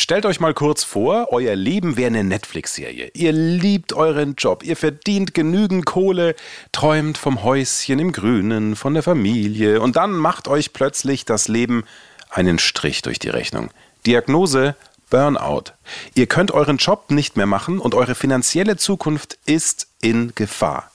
Stellt 0.00 0.26
euch 0.26 0.38
mal 0.38 0.54
kurz 0.54 0.84
vor, 0.84 1.32
euer 1.32 1.56
Leben 1.56 1.96
wäre 1.96 2.06
eine 2.06 2.22
Netflix-Serie. 2.22 3.10
Ihr 3.14 3.32
liebt 3.32 3.92
euren 3.94 4.36
Job, 4.36 4.62
ihr 4.62 4.76
verdient 4.76 5.34
genügend 5.34 5.86
Kohle, 5.86 6.36
träumt 6.70 7.18
vom 7.18 7.42
Häuschen 7.42 7.98
im 7.98 8.12
Grünen, 8.12 8.76
von 8.76 8.94
der 8.94 9.02
Familie 9.02 9.80
und 9.80 9.96
dann 9.96 10.12
macht 10.12 10.46
euch 10.46 10.72
plötzlich 10.72 11.24
das 11.24 11.48
Leben 11.48 11.82
einen 12.30 12.60
Strich 12.60 13.02
durch 13.02 13.18
die 13.18 13.28
Rechnung. 13.28 13.70
Diagnose 14.06 14.76
Burnout. 15.10 15.72
Ihr 16.14 16.28
könnt 16.28 16.52
euren 16.52 16.76
Job 16.76 17.10
nicht 17.10 17.36
mehr 17.36 17.46
machen 17.46 17.80
und 17.80 17.96
eure 17.96 18.14
finanzielle 18.14 18.76
Zukunft 18.76 19.36
ist 19.46 19.88
in 20.00 20.32
Gefahr. 20.36 20.92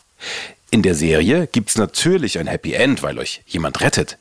In 0.72 0.82
der 0.82 0.96
Serie 0.96 1.48
gibt's 1.48 1.78
natürlich 1.78 2.40
ein 2.40 2.48
Happy 2.48 2.72
End, 2.72 3.04
weil 3.04 3.20
euch 3.20 3.42
jemand 3.48 3.82
rettet. 3.82 4.18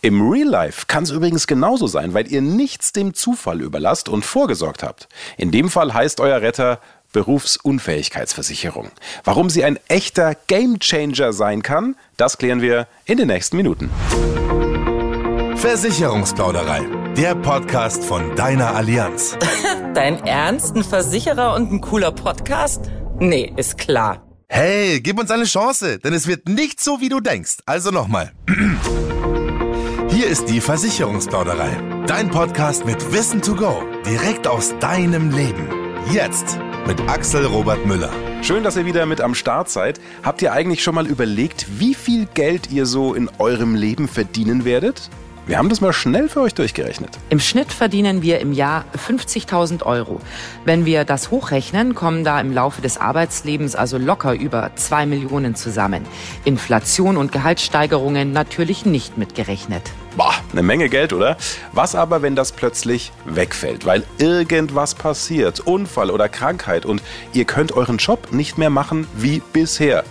Im 0.00 0.28
Real 0.28 0.48
Life 0.48 0.86
kann 0.86 1.04
es 1.04 1.10
übrigens 1.10 1.46
genauso 1.46 1.86
sein, 1.86 2.14
weil 2.14 2.30
ihr 2.30 2.42
nichts 2.42 2.92
dem 2.92 3.14
Zufall 3.14 3.60
überlasst 3.60 4.08
und 4.08 4.24
vorgesorgt 4.24 4.82
habt. 4.82 5.08
In 5.36 5.50
dem 5.50 5.70
Fall 5.70 5.94
heißt 5.94 6.20
euer 6.20 6.40
Retter 6.40 6.80
Berufsunfähigkeitsversicherung. 7.12 8.90
Warum 9.24 9.50
sie 9.50 9.64
ein 9.64 9.78
echter 9.88 10.34
Gamechanger 10.46 11.32
sein 11.32 11.62
kann, 11.62 11.96
das 12.16 12.38
klären 12.38 12.62
wir 12.62 12.86
in 13.04 13.18
den 13.18 13.28
nächsten 13.28 13.56
Minuten. 13.56 13.90
Versicherungsplauderei, 15.56 16.86
der 17.16 17.34
Podcast 17.36 18.04
von 18.04 18.34
deiner 18.34 18.74
Allianz. 18.74 19.36
Dein 19.94 20.24
Ernst? 20.26 20.74
Ein 20.74 20.82
Versicherer 20.82 21.54
und 21.54 21.70
ein 21.70 21.80
cooler 21.80 22.10
Podcast? 22.10 22.90
Nee, 23.20 23.52
ist 23.56 23.78
klar. 23.78 24.26
Hey, 24.48 25.00
gib 25.00 25.20
uns 25.20 25.30
eine 25.30 25.44
Chance, 25.44 25.98
denn 25.98 26.12
es 26.14 26.26
wird 26.26 26.48
nicht 26.48 26.80
so, 26.80 27.00
wie 27.00 27.08
du 27.08 27.20
denkst. 27.20 27.58
Also 27.64 27.90
nochmal. 27.90 28.32
Hier 30.14 30.26
ist 30.26 30.50
die 30.50 30.60
Versicherungsplauderei. 30.60 32.04
Dein 32.06 32.28
Podcast 32.28 32.84
mit 32.84 33.14
Wissen 33.14 33.40
to 33.40 33.54
go. 33.54 33.82
Direkt 34.04 34.46
aus 34.46 34.74
deinem 34.78 35.30
Leben. 35.30 35.66
Jetzt 36.12 36.58
mit 36.86 37.00
Axel 37.08 37.46
Robert 37.46 37.86
Müller. 37.86 38.12
Schön, 38.42 38.62
dass 38.62 38.76
ihr 38.76 38.84
wieder 38.84 39.06
mit 39.06 39.22
am 39.22 39.34
Start 39.34 39.70
seid. 39.70 40.02
Habt 40.22 40.42
ihr 40.42 40.52
eigentlich 40.52 40.82
schon 40.82 40.96
mal 40.96 41.06
überlegt, 41.06 41.80
wie 41.80 41.94
viel 41.94 42.26
Geld 42.26 42.70
ihr 42.70 42.84
so 42.84 43.14
in 43.14 43.30
eurem 43.38 43.74
Leben 43.74 44.06
verdienen 44.06 44.66
werdet? 44.66 45.08
Wir 45.44 45.58
haben 45.58 45.68
das 45.68 45.80
mal 45.80 45.92
schnell 45.92 46.28
für 46.28 46.40
euch 46.40 46.54
durchgerechnet. 46.54 47.18
Im 47.28 47.40
Schnitt 47.40 47.72
verdienen 47.72 48.22
wir 48.22 48.38
im 48.38 48.52
Jahr 48.52 48.84
50.000 48.96 49.82
Euro. 49.82 50.20
Wenn 50.64 50.84
wir 50.84 51.04
das 51.04 51.32
hochrechnen, 51.32 51.96
kommen 51.96 52.22
da 52.22 52.40
im 52.40 52.52
Laufe 52.52 52.80
des 52.80 52.96
Arbeitslebens 52.96 53.74
also 53.74 53.98
locker 53.98 54.34
über 54.34 54.70
zwei 54.76 55.04
Millionen 55.04 55.56
zusammen. 55.56 56.04
Inflation 56.44 57.16
und 57.16 57.32
Gehaltssteigerungen 57.32 58.32
natürlich 58.32 58.86
nicht 58.86 59.18
mitgerechnet. 59.18 59.82
Boah, 60.16 60.34
eine 60.52 60.62
Menge 60.62 60.88
Geld, 60.88 61.12
oder? 61.12 61.36
Was 61.72 61.96
aber, 61.96 62.22
wenn 62.22 62.36
das 62.36 62.52
plötzlich 62.52 63.10
wegfällt, 63.24 63.84
weil 63.84 64.04
irgendwas 64.18 64.94
passiert, 64.94 65.58
Unfall 65.58 66.10
oder 66.10 66.28
Krankheit 66.28 66.86
und 66.86 67.02
ihr 67.32 67.46
könnt 67.46 67.72
euren 67.72 67.96
Job 67.96 68.28
nicht 68.30 68.58
mehr 68.58 68.70
machen 68.70 69.08
wie 69.16 69.42
bisher? 69.52 70.04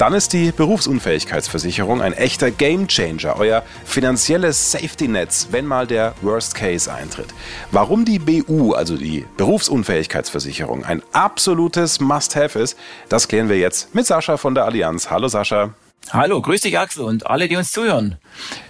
Dann 0.00 0.14
ist 0.14 0.32
die 0.32 0.50
Berufsunfähigkeitsversicherung 0.50 2.00
ein 2.00 2.14
echter 2.14 2.50
Gamechanger, 2.50 3.36
euer 3.36 3.62
finanzielles 3.84 4.72
Safety-Netz, 4.72 5.48
wenn 5.50 5.66
mal 5.66 5.86
der 5.86 6.14
Worst 6.22 6.54
Case 6.54 6.90
eintritt. 6.90 7.26
Warum 7.70 8.06
die 8.06 8.18
BU, 8.18 8.72
also 8.72 8.96
die 8.96 9.26
Berufsunfähigkeitsversicherung, 9.36 10.86
ein 10.86 11.02
absolutes 11.12 12.00
Must-Have 12.00 12.58
ist, 12.58 12.78
das 13.10 13.28
klären 13.28 13.50
wir 13.50 13.58
jetzt 13.58 13.94
mit 13.94 14.06
Sascha 14.06 14.38
von 14.38 14.54
der 14.54 14.64
Allianz. 14.64 15.10
Hallo 15.10 15.28
Sascha. 15.28 15.74
Hallo, 16.08 16.40
grüß 16.40 16.62
dich 16.62 16.78
Axel 16.78 17.04
und 17.04 17.26
alle, 17.26 17.46
die 17.46 17.56
uns 17.56 17.70
zuhören. 17.70 18.16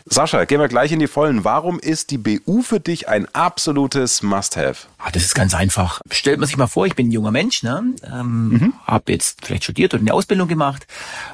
Sascha, 0.05 0.45
gehen 0.45 0.61
wir 0.61 0.69
gleich 0.69 0.92
in 0.92 0.98
die 0.98 1.06
Vollen. 1.06 1.45
Warum 1.45 1.78
ist 1.78 2.11
die 2.11 2.19
BU 2.19 2.62
für 2.62 2.81
dich 2.81 3.09
ein 3.09 3.27
absolutes 3.34 4.23
Must-Have? 4.23 4.89
Ah, 4.98 5.11
das 5.11 5.25
ist 5.25 5.34
ganz 5.34 5.55
einfach. 5.55 6.01
Stellt 6.11 6.39
man 6.39 6.47
sich 6.47 6.56
mal 6.56 6.67
vor, 6.67 6.86
ich 6.86 6.97
bin 6.97 7.08
ein 7.08 7.12
junger 7.12 7.31
Mensch, 7.31 7.62
ne? 7.62 7.95
ähm, 8.05 8.48
mhm. 8.48 8.75
habe 8.84 9.12
jetzt 9.12 9.45
vielleicht 9.45 9.64
studiert 9.64 9.95
oder 9.95 10.03
eine 10.03 10.12
Ausbildung 10.12 10.48
gemacht 10.48 10.86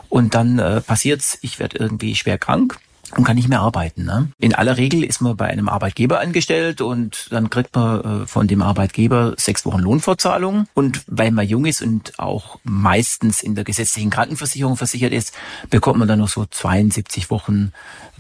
und 0.09 0.35
dann 0.35 0.59
äh, 0.59 0.81
passiert's, 0.81 1.39
ich 1.41 1.59
werde 1.59 1.79
irgendwie 1.79 2.15
schwer 2.15 2.39
krank 2.39 2.79
und 3.15 3.25
kann 3.25 3.37
nicht 3.37 3.49
mehr 3.49 3.61
arbeiten. 3.61 4.05
Ne? 4.05 4.28
In 4.39 4.55
aller 4.55 4.77
Regel 4.77 5.05
ist 5.05 5.21
man 5.21 5.37
bei 5.37 5.47
einem 5.47 5.69
Arbeitgeber 5.69 6.21
angestellt 6.21 6.81
und 6.81 7.28
dann 7.31 7.50
kriegt 7.50 7.75
man 7.75 8.22
äh, 8.22 8.27
von 8.27 8.47
dem 8.49 8.62
Arbeitgeber 8.62 9.34
sechs 9.37 9.65
Wochen 9.65 9.78
Lohnfortzahlung. 9.78 10.67
Und 10.75 11.03
weil 11.06 11.31
man 11.31 11.47
jung 11.47 11.67
ist 11.67 11.83
und 11.83 12.19
auch 12.19 12.59
meistens 12.65 13.43
in 13.43 13.55
der 13.55 13.65
gesetzlichen 13.65 14.11
Krankenversicherung 14.11 14.77
versichert 14.77 15.12
ist, 15.12 15.33
bekommt 15.71 15.99
man 15.99 16.09
dann 16.09 16.19
noch 16.19 16.28
so 16.28 16.47
72 16.47 17.31
Wochen 17.31 17.72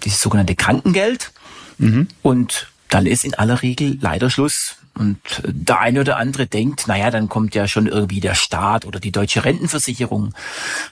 dieses 0.04 0.20
sogenannte 0.20 0.54
Krankengeld. 0.54 1.32
Mhm. 1.78 2.08
Und 2.22 2.68
dann 2.88 3.06
ist 3.06 3.24
in 3.24 3.34
aller 3.34 3.62
Regel 3.62 3.98
leider 4.00 4.30
Schluss. 4.30 4.76
Und 4.98 5.18
der 5.46 5.80
eine 5.80 6.00
oder 6.00 6.16
andere 6.16 6.46
denkt, 6.46 6.88
naja, 6.88 7.10
dann 7.10 7.28
kommt 7.28 7.54
ja 7.54 7.68
schon 7.68 7.86
irgendwie 7.86 8.20
der 8.20 8.34
Staat 8.34 8.86
oder 8.86 8.98
die 8.98 9.12
deutsche 9.12 9.44
Rentenversicherung. 9.44 10.32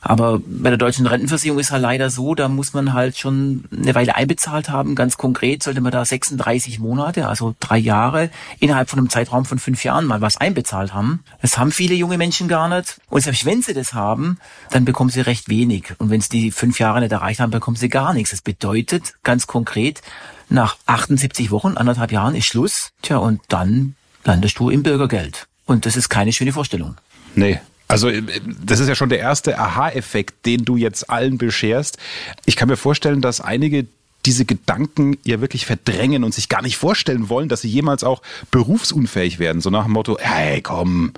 Aber 0.03 0.41
bei 0.47 0.69
der 0.69 0.78
deutschen 0.78 1.06
Rentenversicherung 1.06 1.59
ist 1.59 1.70
halt 1.70 1.82
leider 1.82 2.10
so, 2.10 2.34
da 2.34 2.48
muss 2.48 2.75
man 2.75 2.93
halt 2.93 3.16
schon 3.16 3.64
eine 3.72 3.94
Weile 3.94 4.14
einbezahlt 4.14 4.69
haben. 4.69 4.94
Ganz 4.94 5.16
konkret 5.16 5.62
sollte 5.62 5.81
man 5.81 5.93
da 5.93 6.04
36 6.04 6.78
Monate, 6.81 7.28
also 7.28 7.54
drei 7.60 7.78
Jahre, 7.78 8.31
innerhalb 8.60 8.91
von 8.91 8.98
einem 8.98 9.09
Zeitraum 9.09 9.47
von 9.47 9.59
fünf 9.59 9.84
Jahren 9.84 10.04
mal 10.04 10.20
was 10.20 10.37
einbezahlt 10.37 10.93
haben. 10.93 11.25
Das 11.41 11.56
haben 11.56 11.72
viele 11.72 11.94
junge 11.94 12.19
Menschen 12.19 12.47
gar 12.47 12.69
nicht. 12.69 13.00
Und 13.09 13.22
selbst 13.22 13.47
wenn 13.47 13.62
sie 13.62 13.75
das 13.75 13.94
haben, 13.94 14.38
dann 14.70 14.84
bekommen 14.84 15.10
sie 15.10 15.22
recht 15.22 15.48
wenig. 15.48 15.94
Und 15.98 16.10
wenn 16.10 16.20
sie 16.20 16.28
die 16.28 16.50
fünf 16.50 16.78
Jahre 16.78 17.00
nicht 17.00 17.12
erreicht 17.12 17.41
haben, 17.41 17.50
bekommen 17.50 17.76
sie 17.76 17.88
gar 17.88 18.12
nichts. 18.12 18.32
Das 18.32 18.43
bedeutet 18.43 19.14
ganz 19.22 19.47
konkret, 19.47 20.03
nach 20.49 20.77
78 20.87 21.50
Wochen, 21.50 21.77
anderthalb 21.77 22.12
Jahren 22.12 22.34
ist 22.34 22.47
Schluss. 22.47 22.91
Tja, 23.03 23.19
und 23.19 23.41
dann 23.49 23.97
landest 24.25 24.59
du 24.59 24.71
im 24.71 24.82
Bürgergeld. 24.82 25.47
Und 25.66 25.87
das 25.87 25.97
ist 25.97 26.09
keine 26.09 26.32
schöne 26.32 26.53
Vorstellung. 26.53 26.97
Nee, 27.34 27.60
also 27.88 28.09
äh, 28.09 28.22
das 28.62 28.81
ist 28.81 28.88
ja 28.88 28.94
schon 28.94 29.09
der 29.09 29.19
erste 29.19 29.59
Aha-Effekt, 29.59 30.47
den 30.47 30.65
du 30.65 30.77
jetzt 30.77 31.10
allen 31.10 31.38
bescherst. 31.38 31.99
Ich 32.44 32.56
kann 32.56 32.69
mir 32.69 32.77
vorstellen, 32.77 33.21
dass 33.21 33.41
einige 33.41 33.87
diese 34.27 34.44
Gedanken 34.47 35.19
ja 35.25 35.41
wirklich 35.41 35.66
verdrängen 35.66 36.25
und 36.25 36.32
sich 36.32 36.49
gar 36.49 36.62
nicht 36.62 36.78
vorstellen 36.78 37.28
wollen, 37.28 37.50
dass 37.50 37.61
sie 37.61 37.69
jemals 37.69 38.05
auch 38.05 38.22
berufsunfähig 38.50 39.38
werden. 39.38 39.61
So 39.61 39.69
nach 39.69 39.84
dem 39.84 39.93
Motto, 39.93 40.16
hey 40.19 40.62
komm, 40.62 41.12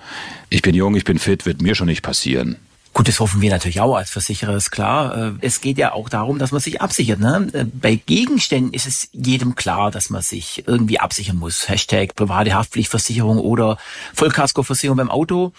ich 0.51 0.63
bin 0.63 0.75
jung, 0.75 0.97
ich 0.97 1.05
bin 1.05 1.19
fit, 1.19 1.47
wird 1.47 1.63
mir 1.63 1.75
schon 1.77 1.87
nicht 1.87 2.03
passieren. 2.03 2.57
Gut, 2.97 3.09
das 3.09 3.21
hoffen 3.21 3.43
wir 3.43 3.51
natürlich 3.51 3.83
auch 3.83 3.95
als 3.95 4.09
Versicherer, 4.09 4.57
ist 4.57 4.71
klar. 4.71 5.15
Äh, 5.19 5.33
es 5.43 5.61
geht 5.61 5.77
ja 5.77 5.93
auch 5.93 6.09
darum, 6.09 6.39
dass 6.39 6.51
man 6.51 6.63
sich 6.63 6.81
absichert. 6.81 7.21
Ne? 7.21 7.47
Äh, 7.53 7.65
bei 7.65 7.97
Gegenständen 7.97 8.73
ist 8.73 8.87
es 8.87 9.11
jedem 9.13 9.55
klar, 9.55 9.91
dass 9.91 10.09
man 10.09 10.23
sich 10.23 10.65
irgendwie 10.67 10.99
absichern 10.99 11.37
muss. 11.37 11.69
Hashtag 11.69 12.15
private 12.15 12.55
Haftpflichtversicherung 12.55 13.37
oder 13.37 13.77
Vollkaskoversicherung 14.15 14.97
beim 14.97 15.11
Auto. 15.11 15.53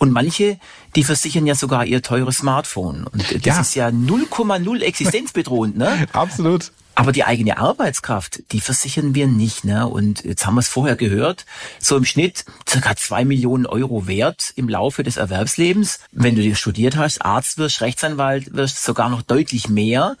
Und 0.00 0.12
manche, 0.12 0.58
die 0.96 1.04
versichern 1.04 1.46
ja 1.46 1.54
sogar 1.54 1.84
ihr 1.84 2.00
teures 2.00 2.38
Smartphone. 2.38 3.04
Und 3.04 3.22
das 3.34 3.44
ja. 3.44 3.60
ist 3.60 3.74
ja 3.74 3.88
0,0 3.88 4.80
existenzbedrohend, 4.80 5.76
ne? 5.76 6.08
Absolut. 6.14 6.72
Aber 6.94 7.12
die 7.12 7.24
eigene 7.24 7.58
Arbeitskraft, 7.58 8.42
die 8.52 8.60
versichern 8.60 9.14
wir 9.14 9.26
nicht. 9.26 9.64
Ne? 9.64 9.86
Und 9.86 10.24
jetzt 10.24 10.46
haben 10.46 10.54
wir 10.54 10.60
es 10.60 10.68
vorher 10.68 10.96
gehört, 10.96 11.44
so 11.78 11.98
im 11.98 12.06
Schnitt 12.06 12.46
circa 12.68 12.96
zwei 12.96 13.26
Millionen 13.26 13.66
Euro 13.66 14.06
wert 14.06 14.52
im 14.56 14.70
Laufe 14.70 15.02
des 15.02 15.18
Erwerbslebens. 15.18 16.00
Wenn 16.12 16.34
du 16.34 16.40
dir 16.40 16.56
studiert 16.56 16.96
hast, 16.96 17.22
Arzt 17.22 17.58
wirst, 17.58 17.82
Rechtsanwalt 17.82 18.54
wirst, 18.54 18.82
sogar 18.82 19.10
noch 19.10 19.22
deutlich 19.22 19.68
mehr. 19.68 20.16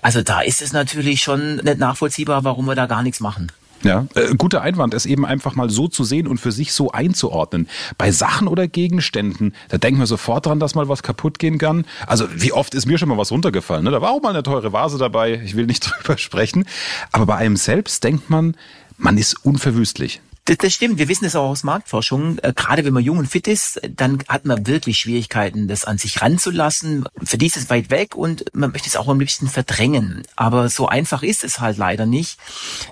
Also 0.00 0.22
da 0.22 0.42
ist 0.42 0.62
es 0.62 0.72
natürlich 0.72 1.22
schon 1.22 1.56
nicht 1.56 1.78
nachvollziehbar, 1.78 2.44
warum 2.44 2.66
wir 2.66 2.76
da 2.76 2.86
gar 2.86 3.02
nichts 3.02 3.18
machen. 3.18 3.50
Ja, 3.82 4.06
äh, 4.14 4.34
guter 4.36 4.62
Einwand, 4.62 4.94
es 4.94 5.04
eben 5.04 5.26
einfach 5.26 5.54
mal 5.56 5.68
so 5.68 5.88
zu 5.88 6.04
sehen 6.04 6.26
und 6.26 6.38
für 6.38 6.52
sich 6.52 6.72
so 6.72 6.90
einzuordnen. 6.90 7.68
Bei 7.98 8.12
Sachen 8.12 8.48
oder 8.48 8.66
Gegenständen, 8.66 9.54
da 9.68 9.78
denken 9.78 10.00
wir 10.00 10.06
sofort 10.06 10.46
dran, 10.46 10.58
dass 10.58 10.74
mal 10.74 10.88
was 10.88 11.02
kaputt 11.02 11.38
gehen 11.38 11.58
kann. 11.58 11.84
Also 12.06 12.26
wie 12.34 12.52
oft 12.52 12.74
ist 12.74 12.86
mir 12.86 12.96
schon 12.96 13.08
mal 13.10 13.18
was 13.18 13.30
runtergefallen? 13.30 13.84
Ne? 13.84 13.90
Da 13.90 14.00
war 14.00 14.10
auch 14.10 14.22
mal 14.22 14.30
eine 14.30 14.42
teure 14.42 14.72
Vase 14.72 14.96
dabei, 14.96 15.40
ich 15.44 15.54
will 15.54 15.66
nicht 15.66 15.80
drüber 16.02 16.16
sprechen. 16.16 16.64
Aber 17.12 17.26
bei 17.26 17.36
einem 17.36 17.56
selbst 17.56 18.04
denkt 18.04 18.30
man, 18.30 18.56
man 18.96 19.18
ist 19.18 19.44
unverwüstlich. 19.44 20.20
Das, 20.46 20.58
das 20.58 20.74
stimmt, 20.74 20.98
wir 20.98 21.08
wissen 21.08 21.24
es 21.24 21.36
auch 21.36 21.48
aus 21.48 21.62
Marktforschung. 21.62 22.38
Äh, 22.40 22.52
gerade 22.54 22.84
wenn 22.84 22.92
man 22.92 23.02
jung 23.02 23.16
und 23.16 23.28
fit 23.28 23.48
ist, 23.48 23.80
dann 23.88 24.22
hat 24.28 24.44
man 24.44 24.66
wirklich 24.66 24.98
Schwierigkeiten, 24.98 25.68
das 25.68 25.86
an 25.86 25.96
sich 25.96 26.20
ranzulassen. 26.20 27.06
Für 27.22 27.38
die 27.38 27.46
ist 27.46 27.56
es 27.56 27.70
weit 27.70 27.88
weg 27.88 28.14
und 28.14 28.44
man 28.52 28.70
möchte 28.70 28.88
es 28.88 28.96
auch 28.96 29.08
am 29.08 29.20
liebsten 29.20 29.48
verdrängen. 29.48 30.22
Aber 30.36 30.68
so 30.68 30.86
einfach 30.86 31.22
ist 31.22 31.44
es 31.44 31.60
halt 31.60 31.78
leider 31.78 32.04
nicht, 32.04 32.38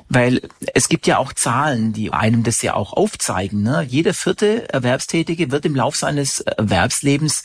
weil 0.09 0.41
es 0.73 0.89
gibt 0.89 1.07
ja 1.07 1.19
auch 1.19 1.35
Zahlen, 1.35 1.93
die 1.93 2.11
einem 2.11 2.43
das 2.43 2.63
ja 2.63 2.73
auch 2.73 2.95
aufzeigen. 2.95 3.63
Ne? 3.63 3.87
Jeder 3.87 4.15
vierte 4.15 4.73
Erwerbstätige 4.73 5.51
wird 5.51 5.67
im 5.67 5.77
Lauf 5.77 5.97
seines 5.97 6.41
Erwerbslebens 6.41 7.43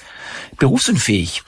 berufsunfähig. 0.57 1.43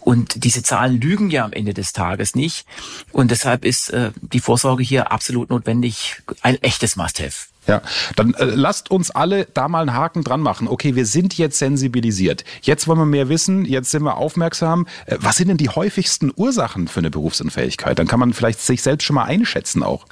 Und 0.00 0.42
diese 0.44 0.64
Zahlen 0.64 1.00
lügen 1.00 1.30
ja 1.30 1.44
am 1.44 1.52
Ende 1.52 1.74
des 1.74 1.92
Tages 1.92 2.34
nicht. 2.34 2.66
Und 3.12 3.30
deshalb 3.30 3.64
ist 3.64 3.90
äh, 3.90 4.10
die 4.20 4.40
Vorsorge 4.40 4.82
hier 4.82 5.12
absolut 5.12 5.50
notwendig, 5.50 6.22
ein 6.42 6.60
echtes 6.62 6.96
Must-have. 6.96 7.50
Ja, 7.70 7.82
dann 8.16 8.34
äh, 8.34 8.46
lasst 8.46 8.90
uns 8.90 9.12
alle 9.12 9.46
da 9.54 9.68
mal 9.68 9.82
einen 9.82 9.94
Haken 9.94 10.24
dran 10.24 10.40
machen. 10.40 10.66
Okay, 10.66 10.96
wir 10.96 11.06
sind 11.06 11.38
jetzt 11.38 11.56
sensibilisiert. 11.56 12.42
Jetzt 12.62 12.88
wollen 12.88 12.98
wir 12.98 13.06
mehr 13.06 13.28
wissen, 13.28 13.64
jetzt 13.64 13.92
sind 13.92 14.02
wir 14.02 14.16
aufmerksam. 14.16 14.88
Äh, 15.06 15.18
was 15.20 15.36
sind 15.36 15.46
denn 15.46 15.56
die 15.56 15.68
häufigsten 15.68 16.32
Ursachen 16.34 16.88
für 16.88 16.98
eine 16.98 17.10
Berufsunfähigkeit? 17.10 17.96
Dann 17.96 18.08
kann 18.08 18.18
man 18.18 18.32
vielleicht 18.32 18.60
sich 18.60 18.82
selbst 18.82 19.04
schon 19.04 19.14
mal 19.14 19.26
einschätzen 19.26 19.84
auch. 19.84 20.06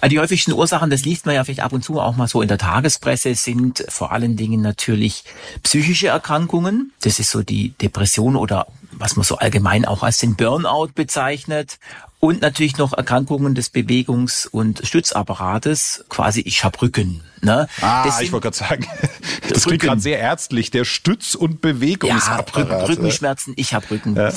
Also 0.00 0.10
die 0.10 0.18
häufigsten 0.18 0.52
Ursachen, 0.52 0.90
das 0.90 1.04
liest 1.04 1.24
man 1.24 1.36
ja 1.36 1.44
vielleicht 1.44 1.60
ab 1.60 1.72
und 1.72 1.84
zu 1.84 2.00
auch 2.00 2.16
mal 2.16 2.26
so 2.26 2.42
in 2.42 2.48
der 2.48 2.58
Tagespresse, 2.58 3.36
sind 3.36 3.84
vor 3.88 4.10
allen 4.10 4.34
Dingen 4.36 4.60
natürlich 4.60 5.22
psychische 5.62 6.08
Erkrankungen. 6.08 6.92
Das 7.00 7.20
ist 7.20 7.30
so 7.30 7.42
die 7.42 7.70
Depression 7.80 8.34
oder 8.34 8.66
was 8.90 9.16
man 9.16 9.24
so 9.24 9.38
allgemein 9.38 9.84
auch 9.84 10.02
als 10.02 10.18
den 10.18 10.34
Burnout 10.34 10.90
bezeichnet 10.94 11.78
und 12.24 12.40
natürlich 12.40 12.78
noch 12.78 12.94
Erkrankungen 12.94 13.54
des 13.54 13.68
Bewegungs- 13.68 14.46
und 14.46 14.80
Stützapparates, 14.82 16.06
quasi 16.08 16.40
ich 16.40 16.64
hab 16.64 16.80
Rücken. 16.80 17.20
Ne? 17.42 17.68
Ah, 17.82 18.08
ich 18.22 18.32
wollte 18.32 18.44
gerade 18.44 18.56
sagen, 18.56 18.86
das 19.50 19.64
klingt 19.64 19.82
gerade 19.82 20.00
sehr 20.00 20.18
ärztlich, 20.18 20.70
der 20.70 20.86
Stütz- 20.86 21.34
und 21.34 21.60
Bewegungsapparat. 21.60 22.70
Ja, 22.70 22.84
Rückenschmerzen, 22.86 23.52
ich 23.56 23.74
hab 23.74 23.90
Rücken. 23.90 24.16
Ja. 24.16 24.32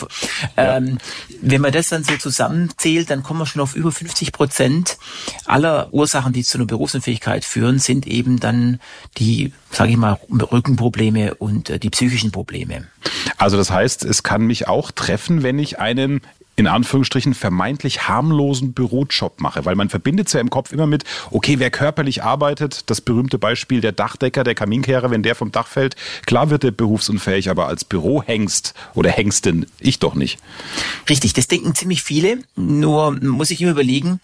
Ähm, 0.57 0.97
wenn 1.41 1.61
man 1.61 1.71
das 1.71 1.87
dann 1.87 2.03
so 2.03 2.17
zusammenzählt, 2.17 3.09
dann 3.09 3.23
kommen 3.23 3.39
wir 3.39 3.45
schon 3.45 3.61
auf 3.61 3.73
über 3.73 3.93
50 3.93 4.33
Prozent 4.33 4.97
aller 5.45 5.87
Ursachen, 5.93 6.33
die 6.33 6.43
zu 6.43 6.57
einer 6.57 6.67
Berufsunfähigkeit 6.67 7.45
führen, 7.45 7.79
sind 7.79 8.05
eben 8.05 8.41
dann 8.41 8.81
die, 9.17 9.53
sage 9.71 9.91
ich 9.91 9.97
mal, 9.97 10.19
Rückenprobleme 10.29 11.35
und 11.35 11.69
äh, 11.69 11.79
die 11.79 11.89
psychischen 11.89 12.31
Probleme. 12.33 12.85
Also 13.37 13.55
das 13.55 13.71
heißt, 13.71 14.03
es 14.03 14.23
kann 14.23 14.41
mich 14.41 14.67
auch 14.67 14.91
treffen, 14.91 15.43
wenn 15.43 15.57
ich 15.59 15.79
einen 15.79 16.19
in 16.57 16.65
Anführungsstrichen 16.65 17.35
vermeintlich 17.35 18.07
harmlosen 18.07 18.73
Bürojob 18.73 19.39
mache, 19.39 19.63
weil 19.65 19.75
man 19.75 19.89
verbindet 19.89 20.27
es 20.27 20.33
ja 20.33 20.41
im 20.41 20.49
Kopf 20.49 20.73
immer 20.73 20.87
mit, 20.87 21.03
okay, 21.29 21.59
wer 21.59 21.69
körperlich 21.69 22.23
arbeitet, 22.23 22.89
das 22.89 22.99
berühmte 22.99 23.37
Beispiel 23.37 23.79
der 23.79 23.91
Dachdecker, 23.91 24.43
der 24.43 24.55
Kaminkehrer, 24.55 25.11
wenn 25.11 25.21
der 25.21 25.35
vom 25.35 25.51
Dach 25.51 25.67
fällt, 25.67 25.95
klar 26.25 26.49
wird 26.49 26.63
er 26.63 26.71
berufsunfähig, 26.71 27.51
aber 27.51 27.67
als 27.67 27.85
Bürohengst 27.85 28.73
oder 28.95 29.11
Hengstin, 29.11 29.67
ich 29.79 29.99
doch 29.99 30.15
nicht. 30.15 30.39
Richtig, 31.07 31.33
das 31.33 31.47
denken 31.47 31.75
ziemlich 31.75 32.01
viele, 32.01 32.39
nur 32.55 33.11
muss 33.11 33.51
ich 33.51 33.61
immer 33.61 33.71
überlegen, 33.71 34.19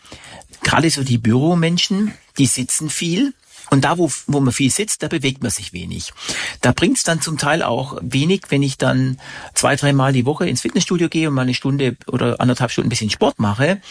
gerade 0.63 0.89
so 0.89 1.03
die 1.03 1.19
Büromenschen, 1.19 2.13
die 2.39 2.47
sitzen 2.47 2.89
viel, 2.89 3.35
und 3.73 3.85
da, 3.85 3.97
wo, 3.97 4.11
wo 4.27 4.39
man 4.39 4.53
viel 4.53 4.69
sitzt, 4.69 5.01
da 5.01 5.07
bewegt 5.07 5.41
man 5.41 5.49
sich 5.49 5.73
wenig. 5.73 6.13
Da 6.61 6.73
bringt 6.73 6.97
es 6.97 7.03
dann 7.03 7.21
zum 7.21 7.39
Teil 7.39 7.63
auch 7.63 7.97
wenig, 8.01 8.43
wenn 8.49 8.61
ich 8.61 8.77
dann 8.77 9.17
zwei, 9.55 9.75
dreimal 9.75 10.13
die 10.13 10.27
Woche 10.27 10.47
ins 10.47 10.61
Fitnessstudio 10.61 11.09
gehe 11.09 11.27
und 11.27 11.33
mal 11.33 11.41
eine 11.41 11.55
Stunde 11.55 11.97
oder 12.05 12.39
anderthalb 12.39 12.69
Stunden 12.69 12.89
ein 12.89 12.91
bisschen 12.91 13.09
Sport 13.09 13.39
mache. 13.39 13.81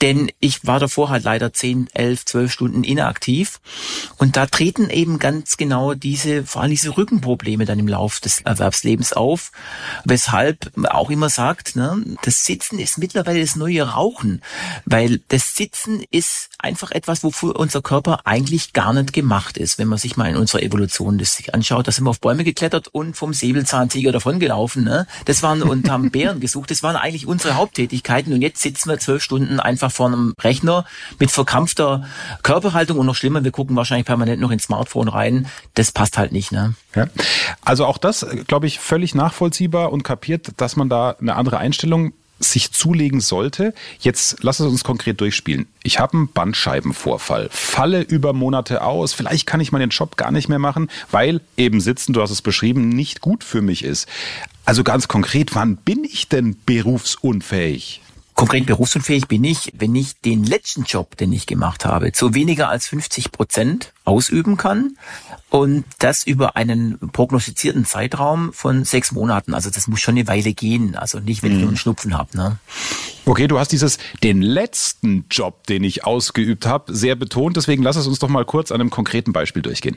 Denn 0.00 0.32
ich 0.40 0.66
war 0.66 0.80
davor 0.80 1.10
halt 1.10 1.24
leider 1.24 1.52
zehn, 1.52 1.86
elf, 1.92 2.24
zwölf 2.24 2.50
Stunden 2.50 2.82
inaktiv. 2.82 3.60
Und 4.16 4.38
da 4.38 4.46
treten 4.46 4.88
eben 4.88 5.18
ganz 5.18 5.58
genau 5.58 5.92
diese, 5.92 6.42
vor 6.44 6.62
allem 6.62 6.70
diese 6.70 6.96
Rückenprobleme 6.96 7.66
dann 7.66 7.78
im 7.78 7.88
Lauf 7.88 8.20
des 8.20 8.40
Erwerbslebens 8.40 9.12
auf. 9.12 9.52
Weshalb 10.06 10.74
man 10.76 10.92
auch 10.92 11.10
immer 11.10 11.28
sagt, 11.28 11.76
ne, 11.76 12.02
das 12.22 12.46
Sitzen 12.46 12.78
ist 12.78 12.96
mittlerweile 12.96 13.42
das 13.42 13.54
neue 13.54 13.82
Rauchen. 13.82 14.40
Weil 14.86 15.20
das 15.28 15.54
Sitzen 15.54 16.02
ist 16.10 16.48
einfach 16.56 16.90
etwas, 16.90 17.22
wofür 17.22 17.56
unser 17.56 17.82
Körper 17.82 18.20
eigentlich 18.24 18.72
gar 18.72 18.94
nicht 18.94 19.12
gemacht 19.12 19.25
gemacht 19.26 19.58
ist. 19.58 19.76
Wenn 19.78 19.88
man 19.88 19.98
sich 19.98 20.16
mal 20.16 20.30
in 20.30 20.36
unserer 20.36 20.62
Evolution 20.62 21.18
das 21.18 21.34
sich 21.34 21.52
anschaut, 21.52 21.88
da 21.88 21.90
sind 21.90 22.04
wir 22.04 22.10
auf 22.10 22.20
Bäume 22.20 22.44
geklettert 22.44 22.86
und 22.86 23.16
vom 23.16 23.34
Säbelzahntiger 23.34 24.12
davongelaufen. 24.12 24.84
Ne? 24.84 25.08
Das 25.24 25.42
waren 25.42 25.62
und 25.62 25.90
haben 25.90 26.10
Bären 26.12 26.38
gesucht. 26.38 26.70
Das 26.70 26.84
waren 26.84 26.94
eigentlich 26.94 27.26
unsere 27.26 27.56
Haupttätigkeiten. 27.56 28.32
Und 28.32 28.40
jetzt 28.40 28.62
sitzen 28.62 28.88
wir 28.88 29.00
zwölf 29.00 29.24
Stunden 29.24 29.58
einfach 29.58 29.90
vor 29.90 30.06
einem 30.06 30.32
Rechner 30.40 30.84
mit 31.18 31.32
verkrampfter 31.32 32.06
Körperhaltung 32.44 33.00
und 33.00 33.06
noch 33.06 33.16
schlimmer, 33.16 33.42
wir 33.42 33.50
gucken 33.50 33.74
wahrscheinlich 33.74 34.06
permanent 34.06 34.40
noch 34.40 34.52
ins 34.52 34.64
Smartphone 34.64 35.08
rein. 35.08 35.48
Das 35.74 35.90
passt 35.90 36.18
halt 36.18 36.30
nicht. 36.30 36.52
Ne? 36.52 36.74
Ja. 36.94 37.08
Also 37.64 37.84
auch 37.84 37.98
das, 37.98 38.24
glaube 38.46 38.68
ich, 38.68 38.78
völlig 38.78 39.16
nachvollziehbar 39.16 39.92
und 39.92 40.04
kapiert, 40.04 40.52
dass 40.58 40.76
man 40.76 40.88
da 40.88 41.16
eine 41.20 41.34
andere 41.34 41.58
Einstellung 41.58 42.12
sich 42.38 42.72
zulegen 42.72 43.20
sollte. 43.20 43.74
Jetzt 43.98 44.42
lass 44.42 44.60
es 44.60 44.66
uns 44.66 44.84
konkret 44.84 45.20
durchspielen. 45.20 45.66
Ich 45.82 45.98
habe 45.98 46.14
einen 46.14 46.28
Bandscheibenvorfall, 46.28 47.48
falle 47.50 48.02
über 48.02 48.32
Monate 48.32 48.82
aus, 48.82 49.12
vielleicht 49.12 49.46
kann 49.46 49.60
ich 49.60 49.72
meinen 49.72 49.90
Job 49.90 50.16
gar 50.16 50.30
nicht 50.30 50.48
mehr 50.48 50.58
machen, 50.58 50.88
weil 51.10 51.40
eben 51.56 51.80
sitzen, 51.80 52.12
du 52.12 52.20
hast 52.20 52.30
es 52.30 52.42
beschrieben, 52.42 52.88
nicht 52.88 53.20
gut 53.20 53.44
für 53.44 53.62
mich 53.62 53.84
ist. 53.84 54.08
Also 54.64 54.84
ganz 54.84 55.08
konkret, 55.08 55.54
wann 55.54 55.76
bin 55.76 56.04
ich 56.04 56.28
denn 56.28 56.56
berufsunfähig? 56.66 58.02
Konkret 58.34 58.66
berufsunfähig 58.66 59.28
bin 59.28 59.44
ich, 59.44 59.72
wenn 59.78 59.94
ich 59.94 60.20
den 60.20 60.44
letzten 60.44 60.84
Job, 60.84 61.16
den 61.16 61.32
ich 61.32 61.46
gemacht 61.46 61.86
habe, 61.86 62.12
zu 62.12 62.34
weniger 62.34 62.68
als 62.68 62.86
50 62.88 63.32
Prozent 63.32 63.94
ausüben 64.04 64.58
kann 64.58 64.98
und 65.56 65.84
das 66.00 66.22
über 66.26 66.54
einen 66.54 66.98
prognostizierten 66.98 67.86
Zeitraum 67.86 68.52
von 68.52 68.84
sechs 68.84 69.12
Monaten. 69.12 69.54
Also 69.54 69.70
das 69.70 69.88
muss 69.88 70.00
schon 70.00 70.16
eine 70.16 70.28
Weile 70.28 70.52
gehen, 70.52 70.96
also 70.96 71.18
nicht, 71.18 71.42
wenn 71.42 71.52
ich 71.52 71.58
nur 71.58 71.68
einen 71.68 71.78
Schnupfen 71.78 72.16
habe. 72.16 72.36
Ne? 72.36 72.58
Okay, 73.24 73.48
du 73.48 73.58
hast 73.58 73.72
dieses 73.72 73.96
den 74.22 74.42
letzten 74.42 75.24
Job, 75.30 75.66
den 75.66 75.82
ich 75.82 76.04
ausgeübt 76.04 76.66
habe, 76.66 76.94
sehr 76.94 77.16
betont. 77.16 77.56
Deswegen 77.56 77.82
lass 77.82 77.96
es 77.96 78.06
uns 78.06 78.18
doch 78.18 78.28
mal 78.28 78.44
kurz 78.44 78.70
an 78.70 78.82
einem 78.82 78.90
konkreten 78.90 79.32
Beispiel 79.32 79.62
durchgehen. 79.62 79.96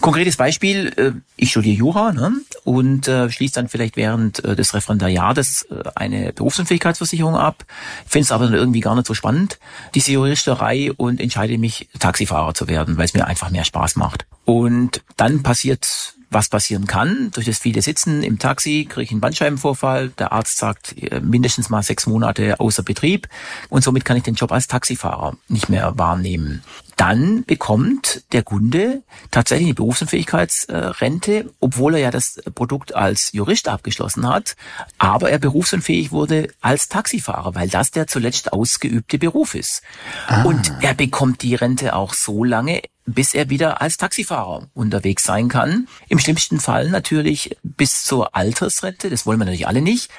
Konkretes 0.00 0.36
Beispiel, 0.36 0.92
äh, 0.96 1.12
ich 1.36 1.52
studiere 1.52 1.76
Jura 1.76 2.12
ne, 2.12 2.32
und 2.64 3.06
äh, 3.06 3.30
schließe 3.30 3.54
dann 3.54 3.68
vielleicht 3.68 3.96
während 3.96 4.44
äh, 4.44 4.56
des 4.56 4.74
Referendariates 4.74 5.68
eine 5.94 6.32
Berufsunfähigkeitsversicherung 6.32 7.36
ab, 7.36 7.64
finde 8.06 8.24
es 8.24 8.32
aber 8.32 8.46
dann 8.46 8.54
irgendwie 8.54 8.80
gar 8.80 8.96
nicht 8.96 9.06
so 9.06 9.14
spannend, 9.14 9.60
diese 9.94 10.10
Juristerei 10.10 10.92
und 10.92 11.20
entscheide 11.20 11.58
mich, 11.58 11.88
Taxifahrer 12.00 12.54
zu 12.54 12.66
werden, 12.66 12.98
weil 12.98 13.04
es 13.04 13.14
mir 13.14 13.26
einfach 13.26 13.50
mehr 13.50 13.64
Spaß 13.64 13.96
macht. 13.96 14.26
Und 14.44 15.02
dann 15.16 15.42
passiert 15.42 16.14
was 16.34 16.48
passieren 16.48 16.86
kann. 16.86 17.30
Durch 17.32 17.46
das 17.46 17.58
viele 17.58 17.80
Sitzen 17.80 18.22
im 18.22 18.38
Taxi 18.38 18.86
kriege 18.88 19.04
ich 19.04 19.10
einen 19.12 19.20
Bandscheibenvorfall. 19.20 20.10
Der 20.18 20.32
Arzt 20.32 20.58
sagt 20.58 21.00
äh, 21.00 21.20
mindestens 21.20 21.70
mal 21.70 21.82
sechs 21.82 22.06
Monate 22.06 22.60
außer 22.60 22.82
Betrieb 22.82 23.28
und 23.70 23.82
somit 23.82 24.04
kann 24.04 24.16
ich 24.16 24.24
den 24.24 24.34
Job 24.34 24.52
als 24.52 24.66
Taxifahrer 24.66 25.36
nicht 25.48 25.68
mehr 25.68 25.96
wahrnehmen. 25.96 26.62
Dann 26.96 27.44
bekommt 27.44 28.22
der 28.32 28.42
Kunde 28.42 29.02
tatsächlich 29.30 29.66
eine 29.66 29.74
Berufsunfähigkeitsrente, 29.74 31.50
obwohl 31.60 31.94
er 31.94 32.00
ja 32.00 32.10
das 32.10 32.40
Produkt 32.54 32.94
als 32.94 33.32
Jurist 33.32 33.68
abgeschlossen 33.68 34.28
hat, 34.28 34.56
aber 34.98 35.30
er 35.30 35.38
berufsunfähig 35.38 36.12
wurde 36.12 36.48
als 36.60 36.88
Taxifahrer, 36.88 37.54
weil 37.54 37.68
das 37.68 37.90
der 37.90 38.06
zuletzt 38.06 38.52
ausgeübte 38.52 39.18
Beruf 39.18 39.54
ist. 39.54 39.82
Ah. 40.26 40.44
Und 40.44 40.72
er 40.80 40.94
bekommt 40.94 41.42
die 41.42 41.54
Rente 41.54 41.94
auch 41.94 42.14
so 42.14 42.44
lange, 42.44 42.82
bis 43.06 43.34
er 43.34 43.50
wieder 43.50 43.82
als 43.82 43.96
Taxifahrer 43.96 44.68
unterwegs 44.74 45.24
sein 45.24 45.48
kann. 45.48 45.88
Im 46.08 46.18
schlimmsten 46.18 46.60
Fall 46.60 46.88
natürlich 46.90 47.56
bis 47.62 48.04
zur 48.04 48.34
Altersrente, 48.34 49.10
das 49.10 49.26
wollen 49.26 49.38
wir 49.38 49.44
natürlich 49.44 49.66
alle 49.66 49.82
nicht. 49.82 50.10